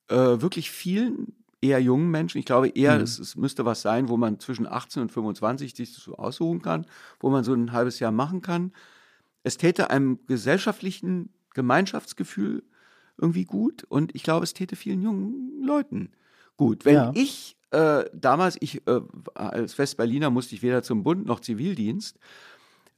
[0.07, 3.03] äh, wirklich vielen eher jungen Menschen, ich glaube eher, mhm.
[3.03, 6.85] es, es, müsste was sein, wo man zwischen 18 und 25 sich so aussuchen kann,
[7.19, 8.73] wo man so ein halbes Jahr machen kann.
[9.43, 12.63] Es täte einem gesellschaftlichen Gemeinschaftsgefühl
[13.17, 16.11] irgendwie gut und ich glaube, es täte vielen jungen Leuten
[16.57, 16.85] gut.
[16.85, 17.11] Wenn ja.
[17.13, 19.01] ich äh, damals, ich äh,
[19.33, 22.17] als Westberliner musste ich weder zum Bund noch Zivildienst.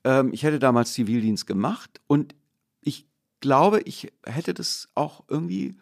[0.03, 2.35] Ähm, ich hätte damals Zivildienst gemacht und
[2.81, 3.07] ich
[3.39, 5.75] glaube, ich hätte das auch irgendwie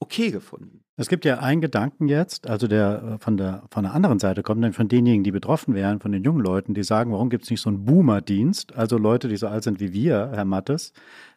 [0.00, 0.82] okay gefunden.
[0.98, 4.42] Es gibt ja einen Gedanken jetzt, also der äh, von der von der anderen Seite
[4.42, 7.44] kommt, denn von denjenigen, die betroffen wären, von den jungen Leuten, die sagen, warum gibt
[7.44, 10.92] es nicht so einen Boomer-Dienst, also Leute, die so alt sind wie wir, Herr Mattes,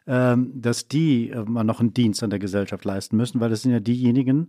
[0.06, 3.62] ähm, dass die äh, mal noch einen Dienst an der Gesellschaft leisten müssen, weil das
[3.62, 4.48] sind ja diejenigen,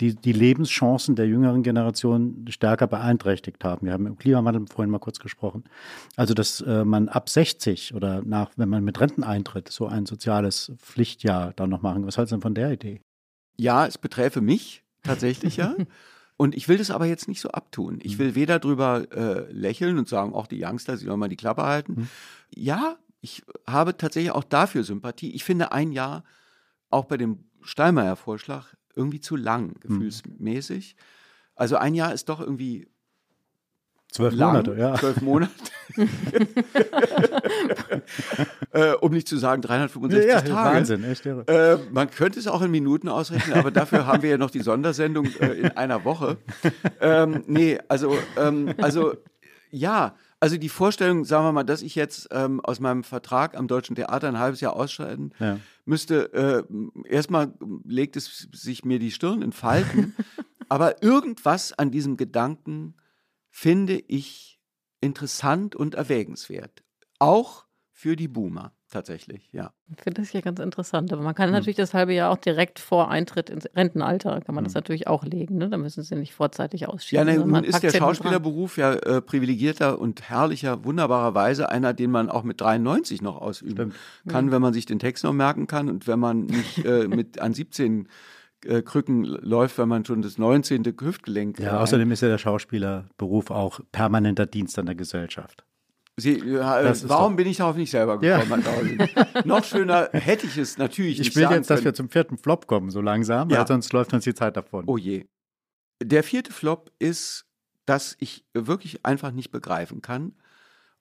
[0.00, 3.86] die die Lebenschancen der jüngeren Generation stärker beeinträchtigt haben.
[3.86, 5.64] Wir haben im Klimawandel vorhin mal kurz gesprochen.
[6.16, 10.06] Also, dass äh, man ab 60 oder nach, wenn man mit Renten eintritt, so ein
[10.06, 12.06] soziales Pflichtjahr dann noch machen.
[12.06, 13.00] Was hältst du denn von der Idee?
[13.56, 15.74] Ja, es beträfe mich tatsächlich ja.
[16.36, 18.00] Und ich will das aber jetzt nicht so abtun.
[18.02, 21.36] Ich will weder drüber äh, lächeln und sagen, auch die Youngster, sie sollen mal die
[21.36, 21.92] Klappe halten.
[21.92, 22.08] Mhm.
[22.52, 25.30] Ja, ich habe tatsächlich auch dafür Sympathie.
[25.30, 26.24] Ich finde ein Jahr,
[26.90, 29.80] auch bei dem Steinmeier-Vorschlag, irgendwie zu lang, mhm.
[29.80, 30.96] gefühlsmäßig.
[30.96, 31.02] Mhm.
[31.54, 32.88] Also ein Jahr ist doch irgendwie
[34.10, 34.94] Zwölf lang, Monate, ja.
[34.94, 35.52] Zwölf Monate.
[38.72, 40.76] äh, um nicht zu sagen 365 ja, Tage.
[40.76, 41.46] Wahnsinn, echt irre.
[41.46, 44.60] Äh, man könnte es auch in Minuten ausrechnen, aber dafür haben wir ja noch die
[44.60, 46.38] Sondersendung äh, in einer Woche.
[47.00, 49.14] Ähm, nee, also, ähm, also
[49.70, 53.68] ja, also die Vorstellung, sagen wir mal, dass ich jetzt ähm, aus meinem Vertrag am
[53.68, 55.58] Deutschen Theater ein halbes Jahr ausscheiden ja.
[55.84, 57.52] müsste, äh, erstmal
[57.84, 60.16] legt es sich mir die Stirn in Falten,
[60.68, 62.94] aber irgendwas an diesem Gedanken
[63.50, 64.60] finde ich
[65.02, 66.82] interessant und erwägenswert.
[67.18, 69.72] Auch für die Boomer tatsächlich, ja.
[69.96, 71.12] Ich finde das hier ganz interessant.
[71.12, 71.52] Aber man kann hm.
[71.52, 74.66] natürlich das halbe Jahr auch direkt vor Eintritt ins Rentenalter, kann man hm.
[74.66, 75.58] das natürlich auch legen.
[75.58, 75.68] Ne?
[75.68, 77.26] Da müssen sie nicht vorzeitig ausschieben.
[77.26, 82.28] Ja, ne, nun ist der Schauspielerberuf ja äh, privilegierter und herrlicher, wunderbarerweise einer, den man
[82.28, 83.94] auch mit 93 noch ausüben Stimmt.
[84.28, 84.52] kann, mhm.
[84.52, 87.54] wenn man sich den Text noch merken kann und wenn man nicht äh, mit an
[87.54, 88.08] 17 äh,
[88.82, 90.84] Krücken läuft, wenn man schon das 19.
[91.00, 95.64] Hüftgelenk Ja, außerdem ist ja der Schauspielerberuf auch permanenter Dienst an der Gesellschaft.
[96.16, 98.62] Sie, äh, warum bin ich darauf nicht selber gekommen?
[98.64, 99.42] Ja.
[99.44, 101.28] Noch schöner hätte ich es natürlich ich nicht.
[101.28, 103.60] Ich will jetzt, dass wir zum vierten Flop kommen, so langsam, ja.
[103.60, 104.84] weil sonst läuft uns die Zeit davon.
[104.86, 105.24] Oh je.
[106.02, 107.46] Der vierte Flop ist,
[107.86, 110.34] dass ich wirklich einfach nicht begreifen kann,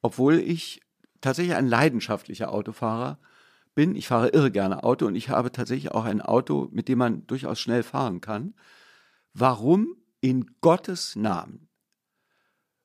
[0.01, 0.81] obwohl ich
[1.19, 3.30] tatsächlich ein leidenschaftlicher Autofahrer bin.
[3.75, 7.25] Ich fahre irre gerne Auto und ich habe tatsächlich auch ein Auto, mit dem man
[7.27, 8.53] durchaus schnell fahren kann.
[9.33, 11.69] Warum in Gottes Namen,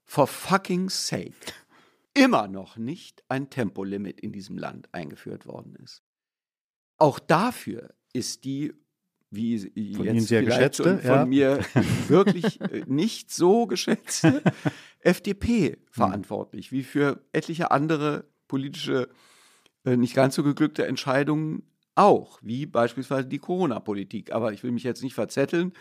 [0.05, 1.53] for fucking sake,
[2.14, 6.03] immer noch nicht ein Tempolimit in diesem Land eingeführt worden ist.
[6.97, 8.72] Auch dafür ist die,
[9.30, 9.59] wie
[9.95, 11.26] von jetzt Ihnen sehr geschätzte, von ja.
[11.26, 11.59] mir
[12.09, 14.43] wirklich äh, nicht so geschätzte
[15.01, 19.09] FDP verantwortlich, wie für etliche andere politische,
[19.95, 21.62] nicht ganz so geglückte Entscheidungen
[21.95, 24.32] auch, wie beispielsweise die Corona-Politik.
[24.32, 25.72] Aber ich will mich jetzt nicht verzetteln,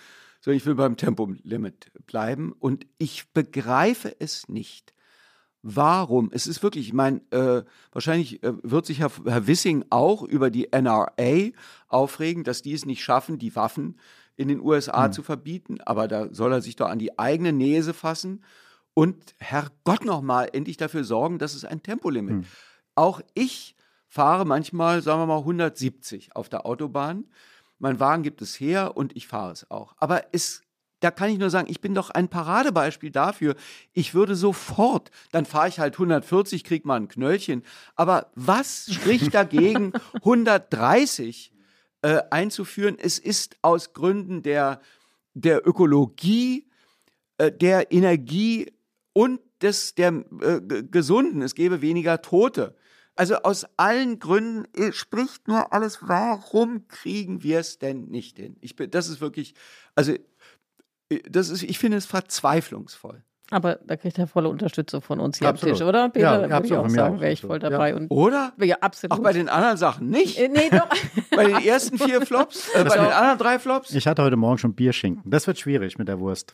[0.41, 2.53] sondern ich will beim Tempolimit bleiben.
[2.60, 4.93] Und ich begreife es nicht,
[5.62, 6.30] warum.
[6.32, 10.51] Es ist wirklich, ich meine, äh, wahrscheinlich äh, wird sich Herr, Herr, Wissing auch über
[10.51, 11.49] die NRA
[11.88, 13.99] aufregen, dass die es nicht schaffen, die Waffen
[14.38, 15.14] in den USA hm.
[15.14, 18.43] zu verbieten, aber da soll er sich doch an die eigene Nese fassen
[18.93, 22.36] und Herrgott nochmal endlich dafür sorgen, dass es ein Tempolimit.
[22.36, 22.45] Hm.
[22.95, 23.74] Auch ich
[24.16, 27.26] fahre manchmal, sagen wir mal, 170 auf der Autobahn.
[27.80, 29.93] Mein Wagen gibt es her und ich fahre es auch.
[29.97, 30.61] Aber es
[31.01, 33.55] da kann ich nur sagen, ich bin doch ein Paradebeispiel dafür.
[33.91, 37.63] Ich würde sofort, dann fahre ich halt 140, krieg mal ein Knöllchen.
[37.97, 41.51] Aber was spricht dagegen, 130
[42.01, 42.97] äh, einzuführen?
[42.97, 44.80] Es ist aus Gründen der,
[45.34, 46.66] der Ökologie,
[47.38, 48.72] äh, der Energie
[49.11, 51.41] und des, der äh, Gesunden.
[51.41, 52.76] Es gäbe weniger Tote.
[53.16, 58.57] Also aus allen Gründen äh, spricht nur alles, warum kriegen wir es denn nicht hin?
[58.61, 59.53] Ich bin, das ist wirklich,
[59.95, 60.13] also
[61.09, 63.24] äh, das ist, ich finde es verzweiflungsvoll.
[63.51, 65.74] Aber da kriegt er volle Unterstützung von uns hier absolut.
[65.74, 66.09] am Tisch, oder?
[66.09, 67.89] Peter, ja, würde ich auch sagen, wäre ich voll dabei.
[67.89, 67.95] Ja.
[67.95, 68.53] Und oder?
[68.59, 69.18] Ja, absolut.
[69.18, 70.39] Auch bei den anderen Sachen nicht?
[70.39, 70.89] Äh, nee, doch.
[71.36, 72.70] bei den ersten vier Flops?
[72.74, 73.93] Äh, bei den anderen drei Flops?
[73.93, 75.30] Ich hatte heute Morgen schon Bierschinken.
[75.30, 76.53] Das wird schwierig mit der Wurst.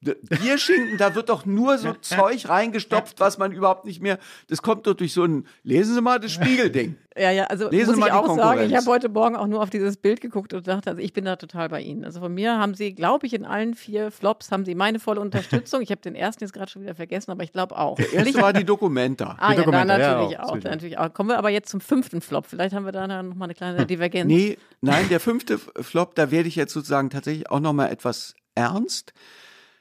[0.00, 4.18] Bierschinken, da wird doch nur so Zeug reingestopft, was man überhaupt nicht mehr.
[4.48, 5.46] Das kommt doch durch so ein.
[5.62, 6.96] Lesen Sie mal das Spiegelding.
[7.16, 9.46] Ja, ja, also lesen muss Sie mal ich auch sagen, ich habe heute Morgen auch
[9.46, 12.04] nur auf dieses Bild geguckt und dachte, also ich bin da total bei Ihnen.
[12.04, 15.20] Also von mir haben Sie, glaube ich, in allen vier Flops haben Sie meine volle
[15.20, 15.82] Unterstützung.
[15.82, 17.96] Ich habe den ersten jetzt gerade schon wieder vergessen, aber ich glaube auch.
[17.96, 19.36] Der erste war die Dokumenta.
[19.38, 21.12] Ah, die ja, Dokumenta, natürlich, ja, auch, auch, natürlich auch.
[21.12, 22.46] Kommen wir aber jetzt zum fünften Flop.
[22.46, 24.26] Vielleicht haben wir da noch mal eine kleine Divergenz.
[24.26, 28.34] Nee, nein, der fünfte Flop, da werde ich jetzt sozusagen tatsächlich auch noch mal etwas
[28.54, 29.12] ernst.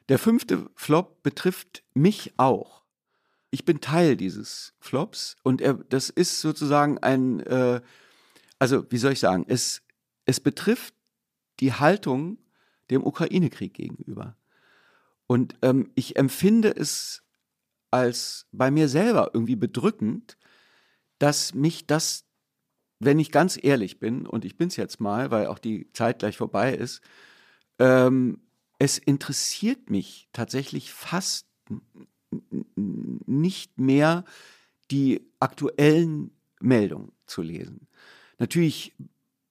[0.09, 2.81] Der fünfte Flop betrifft mich auch.
[3.51, 7.81] Ich bin Teil dieses Flops und er, das ist sozusagen ein, äh,
[8.57, 9.83] also wie soll ich sagen, es,
[10.25, 10.93] es betrifft
[11.59, 12.37] die Haltung
[12.89, 14.35] dem Ukraine-Krieg gegenüber.
[15.27, 17.23] Und ähm, ich empfinde es
[17.91, 20.37] als bei mir selber irgendwie bedrückend,
[21.19, 22.25] dass mich das,
[22.99, 26.19] wenn ich ganz ehrlich bin, und ich bin es jetzt mal, weil auch die Zeit
[26.19, 27.01] gleich vorbei ist,
[27.77, 28.41] ähm,
[28.79, 31.45] es interessiert mich tatsächlich fast
[33.25, 34.23] nicht mehr,
[34.89, 37.87] die aktuellen Meldungen zu lesen.
[38.39, 38.95] Natürlich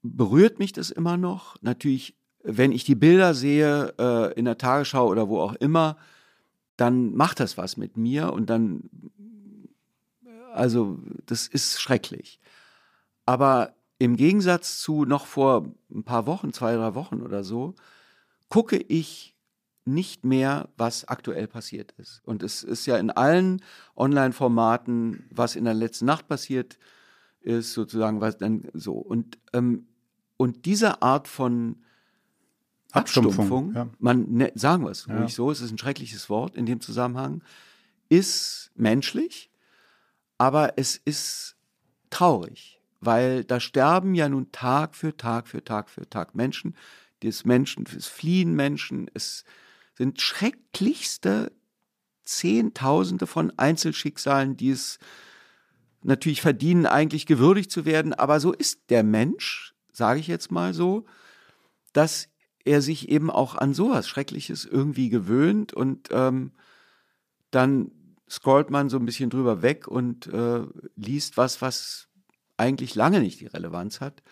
[0.03, 1.57] berührt mich das immer noch.
[1.61, 5.99] Natürlich, wenn ich die Bilder sehe äh, in der Tagesschau oder wo auch immer,
[6.76, 8.89] dann macht das was mit mir und dann,
[10.55, 12.41] also das ist schrecklich.
[13.26, 17.74] Aber im Gegensatz zu noch vor ein paar Wochen, zwei, drei Wochen oder so,
[18.49, 19.34] gucke ich
[19.84, 22.20] nicht mehr, was aktuell passiert ist.
[22.24, 23.62] Und es ist ja in allen
[23.96, 26.78] Online-Formaten, was in der letzten Nacht passiert
[27.40, 28.92] ist, sozusagen, was dann so.
[28.92, 29.86] Und, ähm,
[30.36, 31.76] und diese Art von
[32.92, 33.88] Abstumpfung, Abstumpfung ja.
[33.99, 35.18] man ne, sagen wir es ja.
[35.18, 37.42] ruhig so, es ist ein schreckliches Wort in dem Zusammenhang,
[38.09, 39.51] ist menschlich,
[40.38, 41.57] aber es ist
[42.11, 46.74] traurig, weil da sterben ja nun Tag für Tag für Tag für Tag Menschen,
[47.23, 49.45] des Menschen, es fliehen Menschen, es
[49.97, 51.53] sind schrecklichste
[52.25, 54.99] Zehntausende von Einzelschicksalen, die es
[56.03, 58.14] natürlich verdienen, eigentlich gewürdigt zu werden.
[58.14, 61.07] Aber so ist der Mensch, sage ich jetzt mal so,
[61.93, 62.29] dass
[62.64, 66.53] er sich eben auch an sowas Schreckliches irgendwie gewöhnt und ähm,
[67.51, 67.91] dann
[68.29, 70.66] scrollt man so ein bisschen drüber weg und äh,
[70.97, 72.09] liest was, was
[72.59, 74.23] eigentlich lange nicht die Relevanz hat.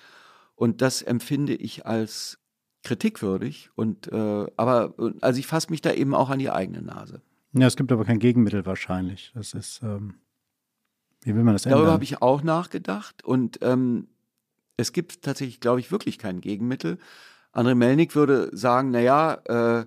[0.55, 2.39] Und das empfinde ich als
[2.87, 3.71] kritikwürdig.
[3.75, 7.21] Und äh, aber also ich fasse mich da eben auch an die eigene Nase.
[7.53, 9.33] Ja, es gibt aber kein Gegenmittel wahrscheinlich.
[9.35, 10.15] Das ist, ähm,
[11.23, 11.81] wie will man das ändern?
[11.81, 14.07] Darüber habe ich auch nachgedacht und ähm,
[14.77, 16.99] es gibt tatsächlich, glaube ich, wirklich kein Gegenmittel.
[17.53, 19.87] André Melnik würde sagen, naja, äh,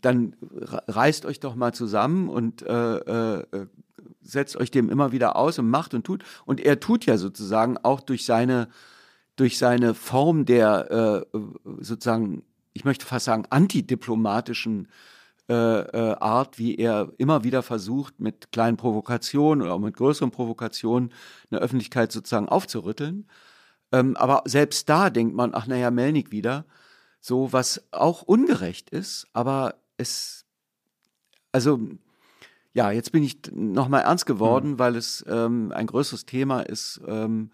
[0.00, 3.66] dann reißt euch doch mal zusammen und äh, äh,
[4.20, 6.24] setzt euch dem immer wieder aus und macht und tut.
[6.44, 8.68] Und er tut ja sozusagen auch durch seine
[9.36, 11.38] durch seine Form der äh,
[11.80, 14.88] sozusagen, ich möchte fast sagen, antidiplomatischen
[15.48, 20.30] äh, äh, Art, wie er immer wieder versucht, mit kleinen Provokationen oder auch mit größeren
[20.30, 21.12] Provokationen
[21.50, 23.28] eine Öffentlichkeit sozusagen aufzurütteln.
[23.92, 26.64] Ähm, aber selbst da denkt man, ach naja, Melnik wieder,
[27.20, 30.46] so was auch ungerecht ist, aber es,
[31.52, 31.80] also
[32.72, 34.78] ja, jetzt bin ich nochmal ernst geworden, mhm.
[34.78, 37.00] weil es ähm, ein größeres Thema ist.
[37.06, 37.50] Ähm,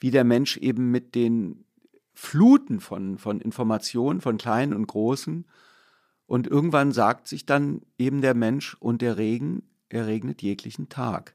[0.00, 1.64] wie der Mensch eben mit den
[2.12, 5.46] Fluten von, von Informationen, von kleinen und großen,
[6.26, 11.34] und irgendwann sagt sich dann eben der Mensch und der Regen, er regnet jeglichen Tag.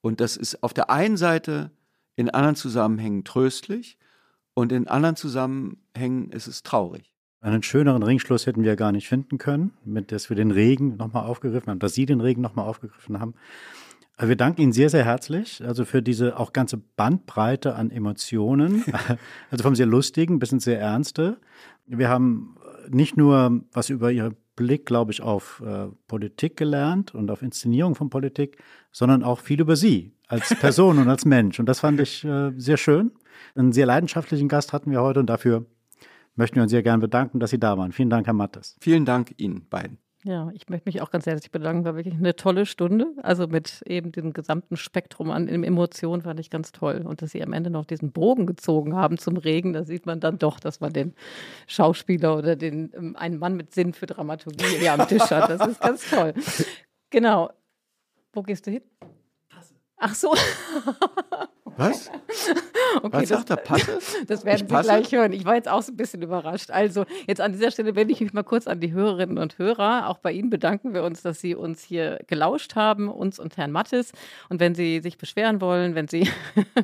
[0.00, 1.70] Und das ist auf der einen Seite
[2.16, 3.98] in anderen Zusammenhängen tröstlich
[4.54, 7.12] und in anderen Zusammenhängen ist es traurig.
[7.42, 11.24] Einen schöneren Ringschluss hätten wir gar nicht finden können, mit dass wir den Regen nochmal
[11.26, 13.34] aufgegriffen haben, dass Sie den Regen nochmal aufgegriffen haben.
[14.22, 18.84] Wir danken Ihnen sehr, sehr herzlich, also für diese auch ganze Bandbreite an Emotionen,
[19.50, 21.38] also vom sehr lustigen bis ins sehr ernste.
[21.86, 22.56] Wir haben
[22.88, 27.94] nicht nur was über Ihren Blick, glaube ich, auf äh, Politik gelernt und auf Inszenierung
[27.94, 28.58] von Politik,
[28.92, 31.58] sondern auch viel über Sie als Person und als Mensch.
[31.58, 33.12] Und das fand ich äh, sehr schön.
[33.54, 35.64] Einen sehr leidenschaftlichen Gast hatten wir heute und dafür
[36.36, 37.92] möchten wir uns sehr gerne bedanken, dass Sie da waren.
[37.92, 38.76] Vielen Dank, Herr Mattes.
[38.80, 39.98] Vielen Dank Ihnen beiden.
[40.22, 41.84] Ja, ich möchte mich auch ganz herzlich bedanken.
[41.84, 43.06] War wirklich eine tolle Stunde.
[43.22, 47.06] Also mit eben diesem gesamten Spektrum an Emotionen fand ich ganz toll.
[47.06, 50.20] Und dass Sie am Ende noch diesen Bogen gezogen haben zum Regen, da sieht man
[50.20, 51.14] dann doch, dass man den
[51.66, 55.48] Schauspieler oder den ähm, einen Mann mit Sinn für Dramaturgie hier am Tisch hat.
[55.48, 56.34] Das ist ganz toll.
[57.08, 57.50] Genau.
[58.32, 58.82] Wo gehst du hin?
[59.96, 60.34] Ach so.
[61.80, 62.10] Was?
[63.02, 63.62] Okay, Was sagt das, er?
[63.62, 63.98] Passe?
[64.26, 64.88] Das werden Ich Sie passe?
[64.88, 65.32] gleich hören.
[65.32, 66.72] Ich war jetzt auch so ein bisschen überrascht.
[66.72, 70.08] Also, jetzt an dieser Stelle wende ich mich mal kurz an die Hörerinnen und Hörer.
[70.08, 73.70] Auch bei Ihnen bedanken wir uns, dass Sie uns hier gelauscht haben, uns und Herrn
[73.70, 74.10] Mattes.
[74.48, 76.28] Und wenn Sie sich beschweren wollen, wenn Sie,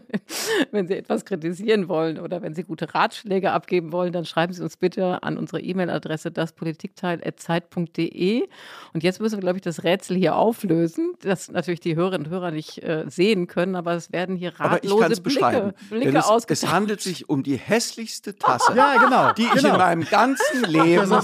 [0.71, 4.63] wenn Sie etwas kritisieren wollen oder wenn Sie gute Ratschläge abgeben wollen, dann schreiben Sie
[4.63, 8.45] uns bitte an unsere E-Mail-Adresse daspolitikteil.zeit.de.
[8.93, 12.33] Und jetzt müssen wir, glaube ich, das Rätsel hier auflösen, das natürlich die Hörerinnen und
[12.33, 15.73] Hörer nicht äh, sehen können, aber es werden hier Aber ich kann es beschreiben.
[15.91, 19.33] Blicke, Denn es, es handelt sich um die hässlichste Tasse, Ja, genau.
[19.33, 19.75] die ich genau.
[19.75, 21.21] in meinem ganzen Leben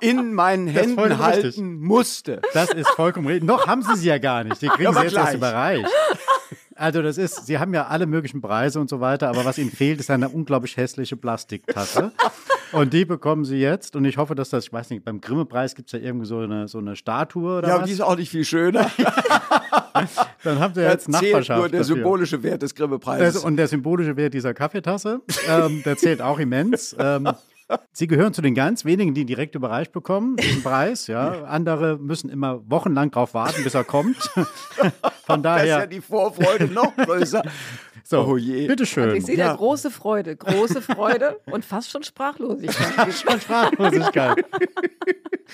[0.00, 1.62] in meinen Händen halten richtig.
[1.64, 2.40] musste.
[2.54, 3.44] Das ist vollkommen richtig.
[3.44, 4.62] Noch haben Sie sie ja gar nicht.
[4.62, 5.86] Die kriegen Aber Sie jetzt erst überreicht.
[6.74, 9.70] Also das ist, Sie haben ja alle möglichen Preise und so weiter, aber was Ihnen
[9.70, 12.12] fehlt, ist eine unglaublich hässliche Plastiktasse.
[12.72, 13.96] Und die bekommen Sie jetzt.
[13.96, 16.38] Und ich hoffe, dass das, ich weiß nicht, beim Grimme-Preis gibt es ja irgendwie so
[16.38, 17.88] eine, so eine Statue oder Ja, aber was.
[17.88, 18.90] die ist auch nicht viel schöner.
[20.44, 21.94] Dann haben Sie Da jetzt zählt Nachbarschaft nur der dafür.
[21.96, 23.44] symbolische Wert des Grimme-Preises.
[23.44, 26.94] Und der symbolische Wert dieser Kaffeetasse, ähm, der zählt auch immens.
[26.98, 27.28] Ähm,
[27.92, 31.06] Sie gehören zu den ganz wenigen, die direkt überreicht bekommen, diesen Preis.
[31.06, 31.44] Ja.
[31.44, 34.16] Andere müssen immer wochenlang drauf warten, bis er kommt.
[35.24, 37.42] Von da ist ja daher, die Vorfreude noch größer.
[38.04, 38.66] so, Oh je.
[38.66, 39.14] bitteschön.
[39.16, 43.12] Ich sehe da große Freude, große Freude und fast schon Sprachlosigkeit.
[43.12, 44.44] Sprachlosigkeit.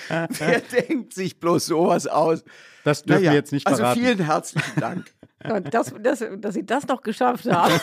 [0.08, 2.44] Wer denkt sich bloß sowas aus?
[2.84, 4.00] Das dürfen Naja, wir jetzt nicht also verraten.
[4.00, 5.06] vielen herzlichen Dank.
[5.48, 7.74] Und das, das, dass Sie das noch geschafft haben.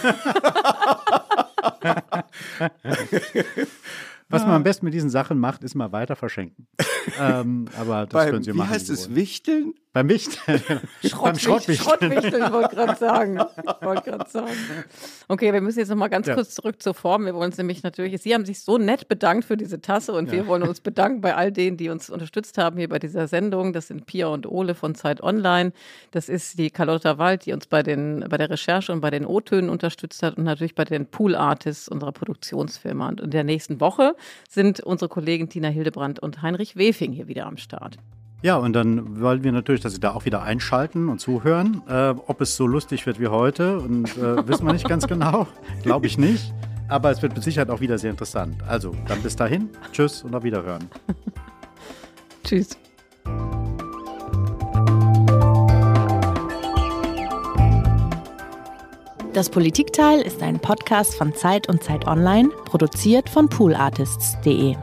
[4.29, 6.67] Was man am besten mit diesen Sachen macht, ist mal weiter verschenken.
[7.19, 8.69] ähm, aber das Beim, können Sie wie machen.
[8.69, 9.13] heißt Sie es?
[9.15, 9.73] Wichteln?
[9.93, 10.59] Beim Wichteln.
[11.21, 11.77] Beim Schrottwichteln.
[11.77, 13.37] Schrottwichteln, wollte gerade sagen.
[13.81, 14.49] Wollte gerade sagen.
[15.27, 16.33] Okay, wir müssen jetzt noch mal ganz Ja.
[16.33, 17.25] kurz zurück zur Form.
[17.25, 20.31] Wir wollen uns nämlich natürlich, Sie haben sich so nett bedankt für diese Tasse und
[20.31, 23.71] wir wollen uns bedanken bei all denen, die uns unterstützt haben hier bei dieser Sendung.
[23.71, 25.73] Das sind Pia und Ole von Zeit Online.
[26.09, 29.27] Das ist die Carlotta Wald, die uns bei, den, bei der Recherche und bei den
[29.27, 33.09] O-Tönen unterstützt hat und natürlich bei den Pool Artists unserer Produktionsfirma.
[33.09, 34.15] Und in der nächsten Woche
[34.49, 37.99] sind unsere Kollegen Tina Hildebrandt und Heinrich Wefing hier wieder am Start.
[38.43, 41.81] Ja, und dann wollen wir natürlich, dass Sie da auch wieder einschalten und zuhören.
[41.87, 45.47] Äh, ob es so lustig wird wie heute, und äh, wissen wir nicht ganz genau.
[45.81, 46.53] Glaube ich nicht.
[46.89, 48.61] Aber es wird mit Sicherheit auch wieder sehr interessant.
[48.67, 49.69] Also, dann bis dahin.
[49.93, 50.89] Tschüss und auf Wiederhören.
[52.43, 52.77] Tschüss.
[59.33, 64.75] Das Politikteil ist ein Podcast von Zeit und Zeit Online, produziert von poolartists.de.